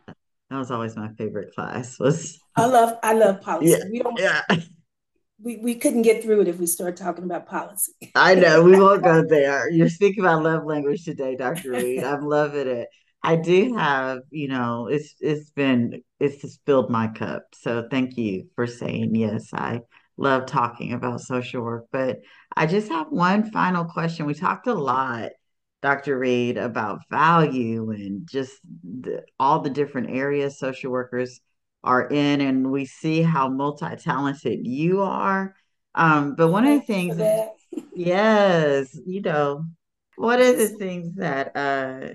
that 0.50 0.59
was 0.59 0.70
always 0.70 0.96
my 0.96 1.09
favorite 1.16 1.55
class. 1.55 1.98
Was 1.98 2.38
I 2.57 2.66
love 2.66 2.98
I 3.02 3.14
love 3.14 3.40
policy. 3.42 3.70
Yeah, 3.70 3.84
we 3.90 4.00
don't 4.00 4.18
yeah 4.18 4.42
we, 5.44 5.59
we 5.59 5.74
couldn't 5.74 6.02
get 6.02 6.22
through 6.22 6.40
it 6.40 6.48
if 6.48 6.59
we 6.59 6.66
start 6.66 6.96
talking 6.96 7.24
about 7.24 7.46
policy. 7.46 7.92
I 8.14 8.34
know 8.34 8.62
we 8.62 8.78
won't 8.78 9.05
go 9.05 9.22
there. 9.28 9.70
You're 9.70 9.90
speaking 9.90 10.24
about 10.24 10.42
love 10.42 10.64
language 10.64 11.05
today, 11.05 11.36
Dr. 11.36 11.72
Reed. 11.72 12.02
I'm 12.02 12.24
loving 12.24 12.66
it. 12.66 12.88
I 13.22 13.36
do 13.36 13.74
have, 13.76 14.20
you 14.30 14.48
know, 14.48 14.88
it's 14.88 15.14
it's 15.20 15.50
been 15.50 16.02
it's 16.20 16.42
just 16.42 16.61
filled 16.66 16.90
my 16.90 17.09
cup. 17.09 17.42
So 17.55 17.86
thank 17.90 18.16
you 18.16 18.48
for 18.55 18.66
saying 18.66 19.14
yes. 19.14 19.48
I 19.52 19.80
love 20.16 20.46
talking 20.46 20.92
about 20.92 21.20
social 21.20 21.62
work, 21.62 21.86
but 21.90 22.20
I 22.56 22.66
just 22.66 22.88
have 22.88 23.08
one 23.10 23.50
final 23.50 23.84
question. 23.84 24.26
We 24.26 24.34
talked 24.34 24.66
a 24.66 24.74
lot, 24.74 25.30
Dr. 25.82 26.18
Reed, 26.18 26.56
about 26.56 27.00
value 27.10 27.90
and 27.90 28.28
just 28.28 28.52
the, 28.82 29.24
all 29.38 29.60
the 29.60 29.70
different 29.70 30.10
areas 30.10 30.58
social 30.58 30.90
workers 30.90 31.40
are 31.84 32.08
in 32.08 32.40
and 32.40 32.72
we 32.72 32.86
see 32.86 33.22
how 33.22 33.48
multi-talented 33.48 34.66
you 34.66 35.02
are 35.02 35.54
um, 35.94 36.34
but 36.34 36.48
one 36.48 36.66
of 36.66 36.80
the 36.80 36.86
things 36.86 37.20
yes 37.94 38.98
you 39.06 39.20
know 39.20 39.64
one 40.16 40.40
of 40.40 40.56
the 40.56 40.68
things 40.68 41.14
that 41.16 41.54
uh, 41.54 42.08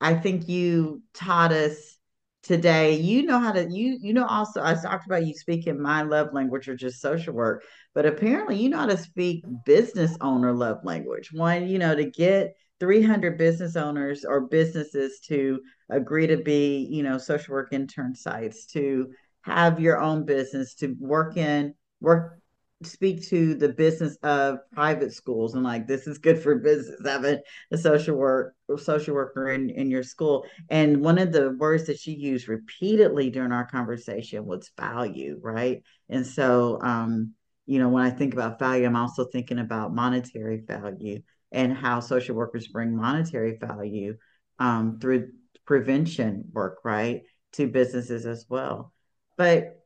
i 0.00 0.14
think 0.14 0.48
you 0.48 1.02
taught 1.14 1.50
us 1.50 1.96
today 2.42 2.94
you 2.96 3.22
know 3.22 3.38
how 3.38 3.52
to 3.52 3.68
you 3.70 3.98
you 4.00 4.14
know 4.14 4.26
also 4.26 4.62
i 4.62 4.74
talked 4.74 5.06
about 5.06 5.26
you 5.26 5.34
speaking 5.34 5.80
my 5.80 6.02
love 6.02 6.32
language 6.32 6.68
or 6.68 6.74
just 6.74 7.00
social 7.00 7.34
work 7.34 7.62
but 7.94 8.06
apparently 8.06 8.56
you 8.56 8.68
know 8.68 8.78
how 8.78 8.86
to 8.86 8.96
speak 8.96 9.44
business 9.64 10.16
owner 10.20 10.52
love 10.52 10.78
language. 10.84 11.30
One 11.32 11.68
you 11.68 11.78
know 11.78 11.94
to 11.94 12.10
get 12.10 12.54
300 12.80 13.36
business 13.36 13.76
owners 13.76 14.24
or 14.24 14.40
businesses 14.48 15.20
to 15.28 15.60
agree 15.90 16.26
to 16.26 16.38
be, 16.38 16.88
you 16.90 17.02
know, 17.02 17.18
social 17.18 17.52
work 17.54 17.72
intern 17.72 18.14
sites, 18.14 18.66
to 18.66 19.10
have 19.42 19.78
your 19.78 20.00
own 20.00 20.24
business, 20.24 20.74
to 20.76 20.96
work 20.98 21.36
in, 21.36 21.74
work, 22.00 22.39
speak 22.82 23.26
to 23.28 23.54
the 23.54 23.68
business 23.68 24.16
of 24.22 24.58
private 24.72 25.12
schools 25.12 25.54
and 25.54 25.62
like 25.62 25.86
this 25.86 26.06
is 26.06 26.18
good 26.18 26.42
for 26.42 26.54
business 26.56 26.96
having 27.04 27.38
a 27.72 27.76
social 27.76 28.16
work 28.16 28.54
social 28.78 29.14
worker 29.14 29.50
in, 29.50 29.68
in 29.70 29.90
your 29.90 30.02
school 30.02 30.46
and 30.70 31.00
one 31.00 31.18
of 31.18 31.32
the 31.32 31.50
words 31.58 31.86
that 31.86 31.98
she 31.98 32.12
used 32.12 32.48
repeatedly 32.48 33.28
during 33.28 33.52
our 33.52 33.66
conversation 33.66 34.46
was 34.46 34.70
value 34.78 35.38
right 35.42 35.82
and 36.08 36.26
so 36.26 36.78
um 36.82 37.34
you 37.66 37.78
know 37.78 37.88
when 37.88 38.02
i 38.02 38.10
think 38.10 38.32
about 38.32 38.58
value 38.58 38.86
i'm 38.86 38.96
also 38.96 39.24
thinking 39.26 39.58
about 39.58 39.94
monetary 39.94 40.62
value 40.66 41.20
and 41.52 41.76
how 41.76 42.00
social 42.00 42.34
workers 42.34 42.68
bring 42.68 42.96
monetary 42.96 43.58
value 43.60 44.16
um, 44.58 44.98
through 45.00 45.30
prevention 45.64 46.44
work, 46.52 46.78
right, 46.84 47.22
to 47.52 47.66
businesses 47.66 48.26
as 48.26 48.46
well. 48.48 48.92
But 49.36 49.79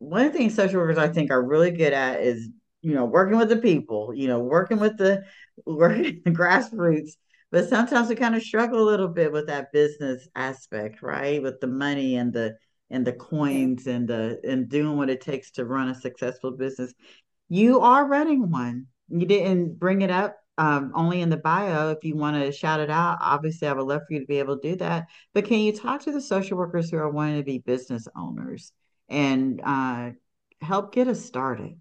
one 0.00 0.24
of 0.24 0.32
the 0.32 0.38
things 0.38 0.54
social 0.54 0.80
workers 0.80 0.98
I 0.98 1.08
think 1.08 1.30
are 1.30 1.42
really 1.42 1.70
good 1.70 1.92
at 1.92 2.22
is, 2.22 2.48
you 2.80 2.94
know, 2.94 3.04
working 3.04 3.38
with 3.38 3.50
the 3.50 3.58
people, 3.58 4.12
you 4.14 4.26
know, 4.26 4.40
working 4.40 4.80
with 4.80 4.96
the 4.96 5.22
working 5.66 6.22
the 6.24 6.30
grassroots. 6.32 7.12
But 7.52 7.68
sometimes 7.68 8.08
we 8.08 8.14
kind 8.14 8.34
of 8.34 8.42
struggle 8.42 8.82
a 8.82 8.90
little 8.90 9.08
bit 9.08 9.30
with 9.30 9.48
that 9.48 9.72
business 9.72 10.26
aspect, 10.34 11.02
right? 11.02 11.42
With 11.42 11.60
the 11.60 11.66
money 11.66 12.16
and 12.16 12.32
the 12.32 12.56
and 12.88 13.06
the 13.06 13.12
coins 13.12 13.86
and 13.86 14.08
the 14.08 14.40
and 14.42 14.68
doing 14.68 14.96
what 14.96 15.10
it 15.10 15.20
takes 15.20 15.50
to 15.52 15.66
run 15.66 15.88
a 15.88 15.94
successful 15.94 16.52
business. 16.52 16.94
You 17.48 17.80
are 17.80 18.06
running 18.06 18.50
one. 18.50 18.86
You 19.08 19.26
didn't 19.26 19.78
bring 19.78 20.00
it 20.00 20.10
up 20.10 20.38
um, 20.56 20.92
only 20.94 21.20
in 21.20 21.28
the 21.28 21.36
bio. 21.36 21.90
If 21.90 22.04
you 22.04 22.16
want 22.16 22.42
to 22.42 22.52
shout 22.52 22.80
it 22.80 22.90
out, 22.90 23.18
obviously, 23.20 23.68
I 23.68 23.72
would 23.74 23.86
love 23.86 24.02
for 24.08 24.14
you 24.14 24.20
to 24.20 24.26
be 24.26 24.38
able 24.38 24.58
to 24.58 24.70
do 24.70 24.76
that. 24.76 25.08
But 25.34 25.44
can 25.44 25.58
you 25.58 25.72
talk 25.72 26.02
to 26.02 26.12
the 26.12 26.22
social 26.22 26.56
workers 26.56 26.90
who 26.90 26.96
are 26.96 27.10
wanting 27.10 27.36
to 27.36 27.44
be 27.44 27.58
business 27.58 28.06
owners 28.16 28.72
and 29.10 29.60
uh, 29.62 30.10
help 30.62 30.92
get 30.92 31.08
us 31.08 31.24
started? 31.24 31.78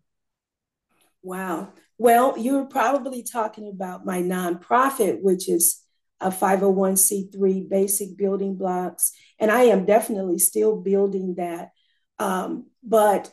Wow. 1.22 1.74
Well, 1.98 2.38
you're 2.38 2.66
probably 2.66 3.24
talking 3.24 3.70
about 3.70 4.06
my 4.06 4.22
nonprofit, 4.22 5.22
which 5.22 5.48
is 5.48 5.82
a 6.22 6.32
501c3 6.32 7.70
basic 7.70 8.18
building 8.18 8.56
blocks. 8.56 9.12
And 9.40 9.52
I 9.52 9.64
am 9.64 9.86
definitely 9.86 10.40
still 10.40 10.82
building 10.82 11.36
that. 11.36 11.70
Um, 12.18 12.68
but 12.84 13.32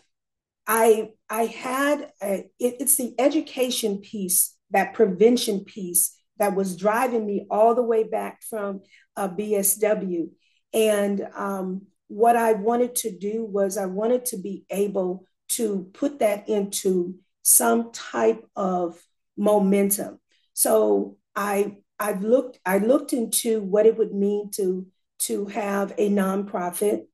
I 0.67 1.11
I 1.29 1.47
had 1.47 2.13
a, 2.23 2.51
it, 2.59 2.77
it's 2.81 2.97
the 2.97 3.15
education 3.19 3.99
piece 3.99 4.57
that 4.71 4.95
prevention 4.95 5.65
piece 5.65 6.17
that 6.39 6.55
was 6.55 6.77
driving 6.77 7.25
me 7.25 7.47
all 7.51 7.75
the 7.75 7.83
way 7.83 8.05
back 8.05 8.43
from 8.43 8.83
uh, 9.17 9.29
BSW. 9.29 10.29
And 10.75 11.27
um, 11.35 11.87
what 12.09 12.37
I 12.37 12.53
wanted 12.53 12.95
to 12.97 13.17
do 13.17 13.45
was 13.45 13.77
I 13.77 13.87
wanted 13.87 14.27
to 14.27 14.37
be 14.37 14.65
able 14.71 15.25
to 15.51 15.89
put 15.93 16.21
that 16.21 16.49
into 16.49 17.17
some 17.43 17.93
type 17.93 18.45
of 18.55 19.01
momentum. 19.37 20.21
So 20.53 21.17
I 21.35 21.77
I've 21.99 22.23
looked 22.23 22.59
I 22.65 22.79
looked 22.79 23.13
into 23.13 23.61
what 23.61 23.87
it 23.87 23.97
would 23.97 24.13
mean 24.13 24.51
to 24.53 24.87
to 25.19 25.47
have 25.47 25.93
a 25.97 26.11
nonprofit, 26.11 27.07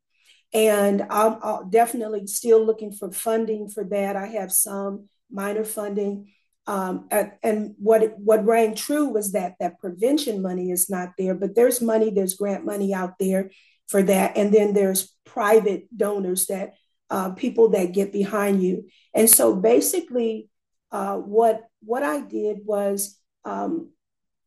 and 0.52 1.02
I'm, 1.08 1.38
I'm 1.42 1.70
definitely 1.70 2.26
still 2.26 2.64
looking 2.64 2.92
for 2.92 3.12
funding 3.12 3.68
for 3.68 3.84
that. 3.84 4.16
I 4.16 4.26
have 4.26 4.52
some 4.52 5.08
minor 5.30 5.64
funding, 5.64 6.32
um, 6.66 7.08
and 7.42 7.74
what 7.78 8.18
what 8.18 8.44
rang 8.44 8.74
true 8.74 9.08
was 9.08 9.32
that 9.32 9.54
that 9.60 9.78
prevention 9.78 10.42
money 10.42 10.70
is 10.70 10.90
not 10.90 11.10
there, 11.16 11.34
but 11.34 11.54
there's 11.54 11.80
money, 11.80 12.10
there's 12.10 12.34
grant 12.34 12.64
money 12.64 12.92
out 12.92 13.18
there 13.18 13.50
for 13.92 14.02
that, 14.02 14.36
and 14.36 14.52
then 14.52 14.74
there's 14.74 15.14
private 15.24 15.86
donors 15.96 16.46
that 16.46 16.74
uh, 17.10 17.30
people 17.30 17.68
that 17.70 17.92
get 17.92 18.12
behind 18.12 18.62
you. 18.62 18.88
And 19.14 19.30
so 19.30 19.54
basically, 19.54 20.48
uh, 20.90 21.16
what 21.18 21.62
what 21.80 22.02
I 22.02 22.20
did 22.20 22.58
was, 22.64 23.18
um, 23.44 23.90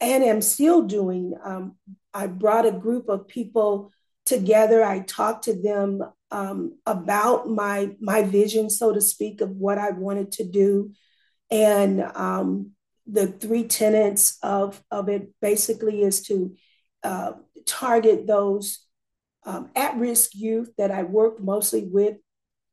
and 0.02 0.24
am 0.24 0.42
still 0.42 0.82
doing. 0.82 1.34
Um, 1.44 1.78
I 2.14 2.28
brought 2.28 2.66
a 2.66 2.72
group 2.72 3.08
of 3.08 3.28
people 3.28 3.92
together. 4.26 4.84
I 4.84 5.00
talked 5.00 5.46
to 5.46 5.54
them 5.54 6.02
um, 6.32 6.78
about 6.86 7.48
my 7.50 7.96
my 8.02 8.24
vision, 8.24 8.70
so 8.70 8.92
to 8.92 9.02
speak, 9.02 9.42
of 9.42 9.52
what 9.52 9.78
I 9.78 9.92
wanted 9.92 10.34
to 10.34 10.44
do. 10.44 10.92
And 11.52 12.02
um, 12.02 12.72
the 13.08 13.28
three 13.28 13.68
tenets 13.68 14.38
of, 14.42 14.82
of 14.90 15.10
it 15.10 15.30
basically 15.42 16.02
is 16.02 16.24
to 16.24 16.56
uh, 17.04 17.34
target 17.66 18.26
those 18.26 18.85
um, 19.46 19.70
at 19.76 19.96
risk 19.98 20.32
youth 20.34 20.72
that 20.78 20.92
I 20.92 21.04
worked 21.04 21.40
mostly 21.40 21.86
with 21.86 22.18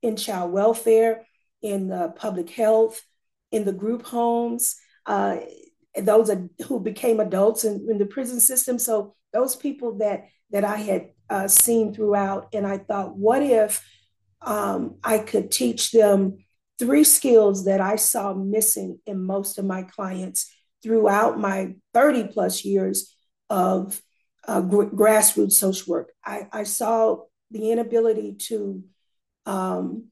in 0.03 0.17
child 0.17 0.53
welfare, 0.53 1.27
in 1.61 1.93
public 2.17 2.51
health, 2.51 3.01
in 3.53 3.65
the 3.65 3.73
group 3.73 4.05
homes, 4.05 4.77
uh, 5.07 5.37
those 5.97 6.31
who 6.67 6.81
became 6.81 7.21
adults 7.21 7.65
in, 7.65 7.87
in, 7.89 7.99
the 7.99 8.07
prison 8.07 8.41
system. 8.41 8.79
So 8.79 9.15
those 9.33 9.55
people 9.55 9.99
that 9.99 10.25
that 10.51 10.65
I 10.65 10.77
had 10.77 11.11
uh, 11.31 11.49
seen 11.49 11.95
throughout, 11.95 12.49
and 12.53 12.67
I 12.67 12.79
thought, 12.79 13.17
what 13.17 13.43
if 13.43 13.87
um, 14.43 14.97
I 15.03 15.19
could 15.19 15.51
teach 15.51 15.93
them 15.93 16.45
three 16.79 17.05
skills 17.05 17.65
that 17.65 17.81
I 17.81 17.97
saw 17.97 18.35
missing 18.35 18.99
in 19.07 19.23
most 19.23 19.59
of 19.59 19.65
my 19.65 19.83
clients 19.83 20.53
throughout 20.83 21.39
my 21.39 21.75
30 21.95 22.29
plus 22.29 22.65
years 22.65 23.15
of 23.49 24.01
uh, 24.47 24.61
gr- 24.61 24.85
grassroots 24.85 25.53
social 25.53 25.93
work. 25.93 26.13
I, 26.25 26.49
I, 26.53 26.63
saw 26.65 27.19
the 27.51 27.71
inability 27.71 28.35
to 28.49 28.83
um, 29.47 30.07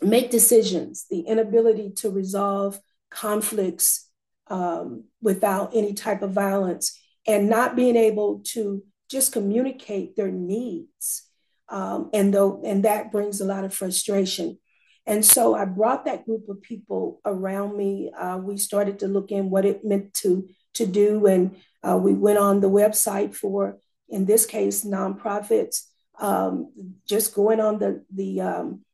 make 0.00 0.30
decisions, 0.30 1.06
the 1.10 1.20
inability 1.20 1.90
to 1.96 2.10
resolve 2.10 2.80
conflicts 3.10 4.08
um, 4.48 5.04
without 5.20 5.72
any 5.74 5.94
type 5.94 6.22
of 6.22 6.32
violence, 6.32 6.98
and 7.26 7.50
not 7.50 7.76
being 7.76 7.96
able 7.96 8.40
to 8.46 8.82
just 9.10 9.32
communicate 9.32 10.16
their 10.16 10.30
needs. 10.30 11.24
Um, 11.68 12.10
and 12.14 12.32
though, 12.32 12.62
and 12.64 12.84
that 12.84 13.12
brings 13.12 13.40
a 13.40 13.44
lot 13.44 13.64
of 13.64 13.74
frustration. 13.74 14.58
And 15.06 15.24
so 15.24 15.54
I 15.54 15.64
brought 15.64 16.04
that 16.04 16.26
group 16.26 16.48
of 16.48 16.60
people 16.60 17.20
around 17.24 17.76
me. 17.76 18.10
Uh, 18.16 18.38
we 18.38 18.58
started 18.58 18.98
to 19.00 19.08
look 19.08 19.30
in 19.30 19.50
what 19.50 19.64
it 19.64 19.84
meant 19.84 20.12
to, 20.14 20.48
to 20.74 20.86
do. 20.86 21.26
And 21.26 21.56
uh, 21.82 21.96
we 21.96 22.14
went 22.14 22.38
on 22.38 22.60
the 22.60 22.70
website 22.70 23.34
for, 23.34 23.78
in 24.08 24.24
this 24.24 24.46
case, 24.46 24.84
nonprofits, 24.84 25.82
um, 26.18 26.72
just 27.08 27.34
going 27.34 27.60
on 27.60 27.78
the, 27.78 28.04
the, 28.12 28.40
um, 28.40 28.84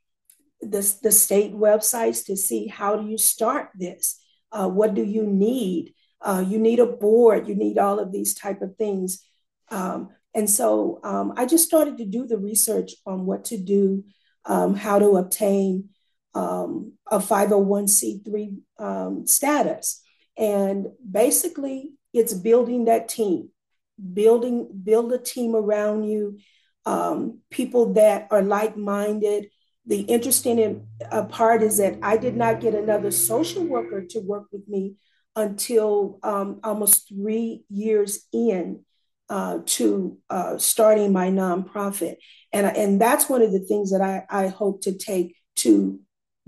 the, 0.60 0.96
the 1.02 1.12
state 1.12 1.54
websites 1.54 2.26
to 2.26 2.36
see 2.36 2.66
how 2.66 2.96
do 2.96 3.08
you 3.08 3.18
start 3.18 3.70
this? 3.74 4.20
Uh, 4.52 4.68
what 4.68 4.94
do 4.94 5.02
you 5.02 5.24
need? 5.24 5.94
Uh, 6.20 6.44
you 6.46 6.58
need 6.58 6.78
a 6.78 6.86
board, 6.86 7.48
you 7.48 7.54
need 7.54 7.78
all 7.78 7.98
of 7.98 8.12
these 8.12 8.34
type 8.34 8.62
of 8.62 8.76
things. 8.76 9.24
Um, 9.70 10.10
and 10.34 10.48
so 10.48 11.00
um, 11.04 11.34
I 11.36 11.46
just 11.46 11.66
started 11.66 11.98
to 11.98 12.04
do 12.04 12.26
the 12.26 12.38
research 12.38 12.92
on 13.06 13.26
what 13.26 13.44
to 13.46 13.58
do, 13.58 14.04
um, 14.46 14.74
how 14.74 14.98
to 14.98 15.16
obtain 15.16 15.90
um, 16.34 16.92
a 17.10 17.18
501c3 17.18 18.56
um, 18.78 19.26
status. 19.26 20.02
And 20.36 20.88
basically, 21.08 21.92
it's 22.12 22.34
building 22.34 22.86
that 22.86 23.08
team, 23.08 23.50
building, 24.12 24.68
build 24.84 25.12
a 25.12 25.18
team 25.18 25.54
around 25.54 26.04
you, 26.04 26.38
um, 26.86 27.40
people 27.50 27.94
that 27.94 28.28
are 28.30 28.42
like 28.42 28.76
minded. 28.76 29.48
The 29.86 30.00
interesting 30.00 30.86
uh, 31.10 31.24
part 31.24 31.62
is 31.62 31.78
that 31.78 31.98
I 32.02 32.16
did 32.16 32.36
not 32.36 32.60
get 32.60 32.74
another 32.74 33.10
social 33.10 33.64
worker 33.64 34.04
to 34.10 34.20
work 34.20 34.44
with 34.50 34.66
me 34.66 34.94
until 35.36 36.18
um, 36.22 36.60
almost 36.64 37.08
three 37.08 37.64
years 37.68 38.26
in 38.32 38.84
uh, 39.28 39.58
to 39.66 40.18
uh, 40.30 40.58
starting 40.58 41.12
my 41.12 41.28
nonprofit. 41.28 42.16
And, 42.52 42.66
and 42.66 43.00
that's 43.00 43.28
one 43.28 43.42
of 43.42 43.52
the 43.52 43.60
things 43.60 43.90
that 43.90 44.00
I, 44.00 44.24
I 44.30 44.48
hope 44.48 44.82
to 44.82 44.96
take 44.96 45.36
to 45.56 46.00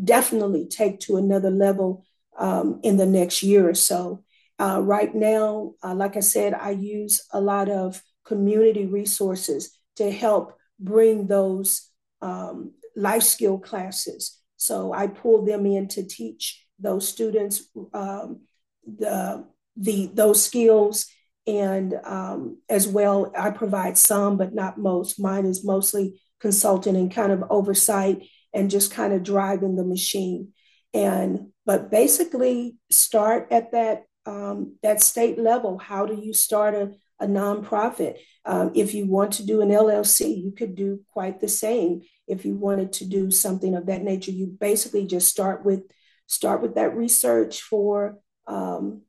definitely 0.02 0.66
take 0.68 1.00
to 1.00 1.16
another 1.16 1.50
level 1.50 2.05
um, 2.38 2.80
in 2.82 2.96
the 2.96 3.06
next 3.06 3.42
year 3.42 3.68
or 3.68 3.74
so. 3.74 4.22
Uh, 4.58 4.80
right 4.82 5.14
now, 5.14 5.74
uh, 5.82 5.94
like 5.94 6.16
I 6.16 6.20
said, 6.20 6.54
I 6.54 6.70
use 6.70 7.22
a 7.32 7.40
lot 7.40 7.68
of 7.68 8.02
community 8.24 8.86
resources 8.86 9.78
to 9.96 10.10
help 10.10 10.56
bring 10.80 11.26
those 11.26 11.90
um, 12.22 12.72
life 12.94 13.22
skill 13.22 13.58
classes. 13.58 14.38
So 14.56 14.92
I 14.92 15.06
pull 15.06 15.44
them 15.44 15.66
in 15.66 15.88
to 15.88 16.02
teach 16.02 16.64
those 16.78 17.08
students 17.08 17.68
um, 17.92 18.40
the, 18.86 19.44
the 19.76 20.10
those 20.14 20.42
skills, 20.42 21.06
and 21.46 21.94
um, 22.04 22.58
as 22.68 22.88
well, 22.88 23.32
I 23.38 23.50
provide 23.50 23.98
some, 23.98 24.36
but 24.36 24.54
not 24.54 24.78
most. 24.78 25.20
Mine 25.20 25.46
is 25.46 25.64
mostly 25.64 26.20
consulting 26.40 26.96
and 26.96 27.12
kind 27.12 27.32
of 27.32 27.44
oversight 27.50 28.26
and 28.52 28.70
just 28.70 28.92
kind 28.92 29.12
of 29.12 29.22
driving 29.22 29.76
the 29.76 29.84
machine. 29.84 30.52
And 30.94 31.48
but 31.64 31.90
basically 31.90 32.76
start 32.90 33.48
at 33.50 33.72
that 33.72 34.04
um, 34.26 34.76
that 34.82 35.02
state 35.02 35.38
level. 35.38 35.78
How 35.78 36.06
do 36.06 36.14
you 36.14 36.32
start 36.32 36.74
a, 36.74 36.92
a 37.20 37.26
nonprofit? 37.26 38.18
Um, 38.44 38.72
if 38.74 38.94
you 38.94 39.06
want 39.06 39.32
to 39.34 39.46
do 39.46 39.60
an 39.60 39.68
LLC, 39.68 40.42
you 40.42 40.52
could 40.52 40.74
do 40.74 41.00
quite 41.12 41.40
the 41.40 41.48
same. 41.48 42.02
If 42.26 42.44
you 42.44 42.56
wanted 42.56 42.92
to 42.94 43.04
do 43.06 43.30
something 43.30 43.74
of 43.74 43.86
that 43.86 44.02
nature, 44.02 44.32
you 44.32 44.46
basically 44.46 45.06
just 45.06 45.28
start 45.28 45.64
with 45.64 45.82
start 46.26 46.60
with 46.60 46.74
that 46.74 46.96
research 46.96 47.62
for 47.62 48.18
um, 48.46 49.02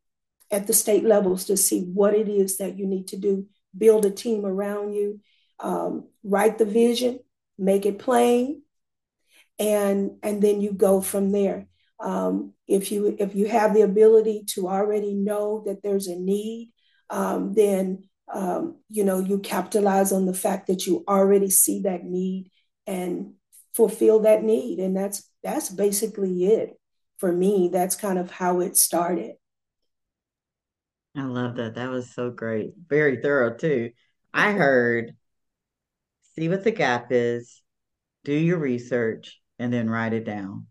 at 0.51 0.67
the 0.67 0.73
state 0.73 1.03
levels 1.03 1.45
to 1.45 1.57
see 1.57 1.81
what 1.81 2.13
it 2.13 2.29
is 2.29 2.57
that 2.57 2.77
you 2.77 2.85
need 2.85 3.07
to 3.07 3.17
do. 3.17 3.47
Build 3.77 4.05
a 4.05 4.11
team 4.11 4.45
around 4.45 4.93
you, 4.93 5.19
um, 5.59 6.07
write 6.23 6.57
the 6.57 6.65
vision, 6.65 7.19
make 7.57 7.85
it 7.85 7.99
plain, 7.99 8.61
and 9.59 10.11
and 10.23 10.41
then 10.41 10.61
you 10.61 10.71
go 10.71 11.01
from 11.01 11.31
there. 11.31 11.67
Um, 11.99 12.53
if 12.67 12.91
you 12.91 13.15
if 13.19 13.35
you 13.35 13.47
have 13.47 13.73
the 13.73 13.81
ability 13.81 14.43
to 14.53 14.67
already 14.67 15.13
know 15.13 15.63
that 15.65 15.81
there's 15.83 16.07
a 16.07 16.15
need, 16.15 16.71
um, 17.09 17.53
then 17.53 18.03
um, 18.33 18.77
you 18.89 19.03
know 19.03 19.19
you 19.19 19.39
capitalize 19.39 20.11
on 20.11 20.25
the 20.25 20.33
fact 20.33 20.67
that 20.67 20.85
you 20.85 21.03
already 21.07 21.49
see 21.49 21.81
that 21.81 22.03
need 22.03 22.51
and 22.85 23.33
fulfill 23.73 24.21
that 24.21 24.43
need, 24.43 24.79
and 24.79 24.95
that's 24.95 25.29
that's 25.43 25.69
basically 25.69 26.45
it 26.45 26.79
for 27.17 27.31
me. 27.31 27.69
That's 27.71 27.95
kind 27.95 28.19
of 28.19 28.29
how 28.31 28.59
it 28.59 28.77
started. 28.77 29.35
I 31.15 31.23
love 31.23 31.55
that. 31.55 31.75
That 31.75 31.89
was 31.89 32.13
so 32.13 32.29
great. 32.29 32.73
Very 32.87 33.21
thorough 33.21 33.55
too. 33.55 33.91
I 34.33 34.51
heard 34.51 35.15
see 36.37 36.49
what 36.49 36.63
the 36.63 36.71
gap 36.71 37.07
is, 37.11 37.61
do 38.23 38.33
your 38.33 38.59
research, 38.59 39.39
and 39.59 39.71
then 39.71 39.89
write 39.89 40.13
it 40.13 40.25
down. 40.25 40.67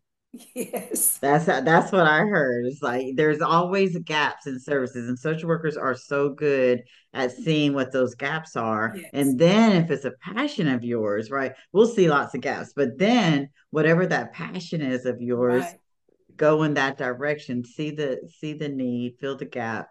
Yes. 0.55 1.19
That's 1.19 1.47
that's 1.47 1.93
what 1.93 2.07
I 2.07 2.21
heard. 2.21 2.67
It's 2.67 2.83
like 2.83 3.17
there's 3.17 3.41
always 3.41 3.97
gaps 3.99 4.47
in 4.47 4.59
services, 4.61 5.09
and 5.09 5.19
social 5.19 5.49
workers 5.49 5.77
are 5.77 5.95
so 5.95 6.31
good 6.31 6.83
at 7.15 7.31
mm-hmm. 7.31 7.43
seeing 7.43 7.75
what 7.75 7.93
those 7.93 8.15
gaps 8.15 8.57
are. 8.57 8.93
Yes. 8.97 9.11
And 9.13 9.39
then 9.39 9.85
if 9.85 9.91
it's 9.91 10.05
a 10.05 10.13
passion 10.23 10.69
of 10.69 10.85
yours, 10.85 11.31
right, 11.31 11.53
we'll 11.73 11.87
see 11.87 12.09
lots 12.09 12.35
of 12.35 12.41
gaps. 12.41 12.73
But 12.75 12.99
then 12.99 13.49
whatever 13.71 14.07
that 14.07 14.33
passion 14.33 14.83
is 14.83 15.07
of 15.07 15.21
yours, 15.21 15.63
right. 15.63 15.81
go 16.37 16.63
in 16.65 16.75
that 16.75 16.99
direction. 16.99 17.65
See 17.65 17.91
the 17.93 18.21
see 18.39 18.53
the 18.53 18.69
need, 18.69 19.17
fill 19.21 19.37
the 19.37 19.47
gap, 19.47 19.89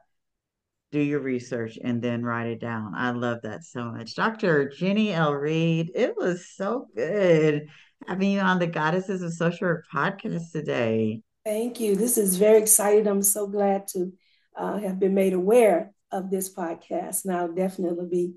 do 0.91 0.99
your 0.99 1.19
research 1.19 1.77
and 1.83 2.01
then 2.01 2.23
write 2.23 2.47
it 2.47 2.59
down. 2.59 2.93
I 2.95 3.11
love 3.11 3.41
that 3.43 3.63
so 3.63 3.85
much. 3.85 4.15
Dr. 4.15 4.69
Jenny 4.69 5.11
L. 5.11 5.33
Reed, 5.33 5.91
it 5.95 6.15
was 6.15 6.47
so 6.55 6.87
good 6.95 7.67
having 8.08 8.32
you 8.32 8.39
on 8.39 8.60
the 8.60 8.68
Goddesses 8.68 9.22
of 9.22 9.34
Social 9.34 9.68
Work 9.68 9.86
podcast 9.93 10.51
today. 10.51 11.22
Thank 11.43 11.80
you. 11.80 11.95
This 11.95 12.18
is 12.18 12.38
very 12.38 12.60
exciting. 12.60 13.08
I'm 13.08 13.22
so 13.22 13.47
glad 13.47 13.88
to 13.89 14.12
uh, 14.56 14.80
have 14.80 14.99
been 14.99 15.14
made 15.14 15.34
aware 15.34 15.91
of 16.12 16.30
this 16.30 16.53
podcast. 16.53 17.26
And 17.26 17.36
I'll 17.36 17.53
definitely 17.53 18.08
be 18.10 18.34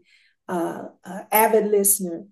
uh, 0.48 0.84
an 1.04 1.26
avid 1.32 1.66
listener. 1.66 2.24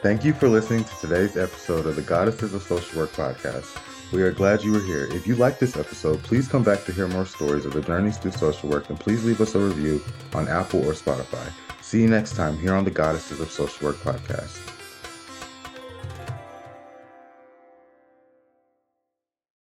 Thank 0.00 0.24
you 0.24 0.32
for 0.32 0.48
listening 0.48 0.84
to 0.84 0.96
today's 1.00 1.36
episode 1.36 1.84
of 1.84 1.96
the 1.96 2.02
Goddesses 2.02 2.54
of 2.54 2.62
Social 2.62 3.00
Work 3.00 3.10
podcast. 3.10 3.76
We 4.12 4.22
are 4.22 4.30
glad 4.30 4.62
you 4.62 4.70
were 4.70 4.80
here. 4.80 5.08
If 5.10 5.26
you 5.26 5.34
like 5.34 5.58
this 5.58 5.76
episode, 5.76 6.22
please 6.22 6.46
come 6.46 6.62
back 6.62 6.84
to 6.84 6.92
hear 6.92 7.08
more 7.08 7.26
stories 7.26 7.64
of 7.64 7.72
the 7.72 7.80
journeys 7.80 8.16
through 8.16 8.30
social 8.30 8.68
work 8.68 8.88
and 8.90 9.00
please 9.00 9.24
leave 9.24 9.40
us 9.40 9.56
a 9.56 9.58
review 9.58 10.00
on 10.34 10.46
Apple 10.46 10.88
or 10.88 10.92
Spotify. 10.92 11.50
See 11.82 12.00
you 12.00 12.08
next 12.08 12.36
time 12.36 12.56
here 12.58 12.74
on 12.74 12.84
the 12.84 12.92
Goddesses 12.92 13.40
of 13.40 13.50
Social 13.50 13.88
Work 13.88 13.96
podcast. 13.96 14.77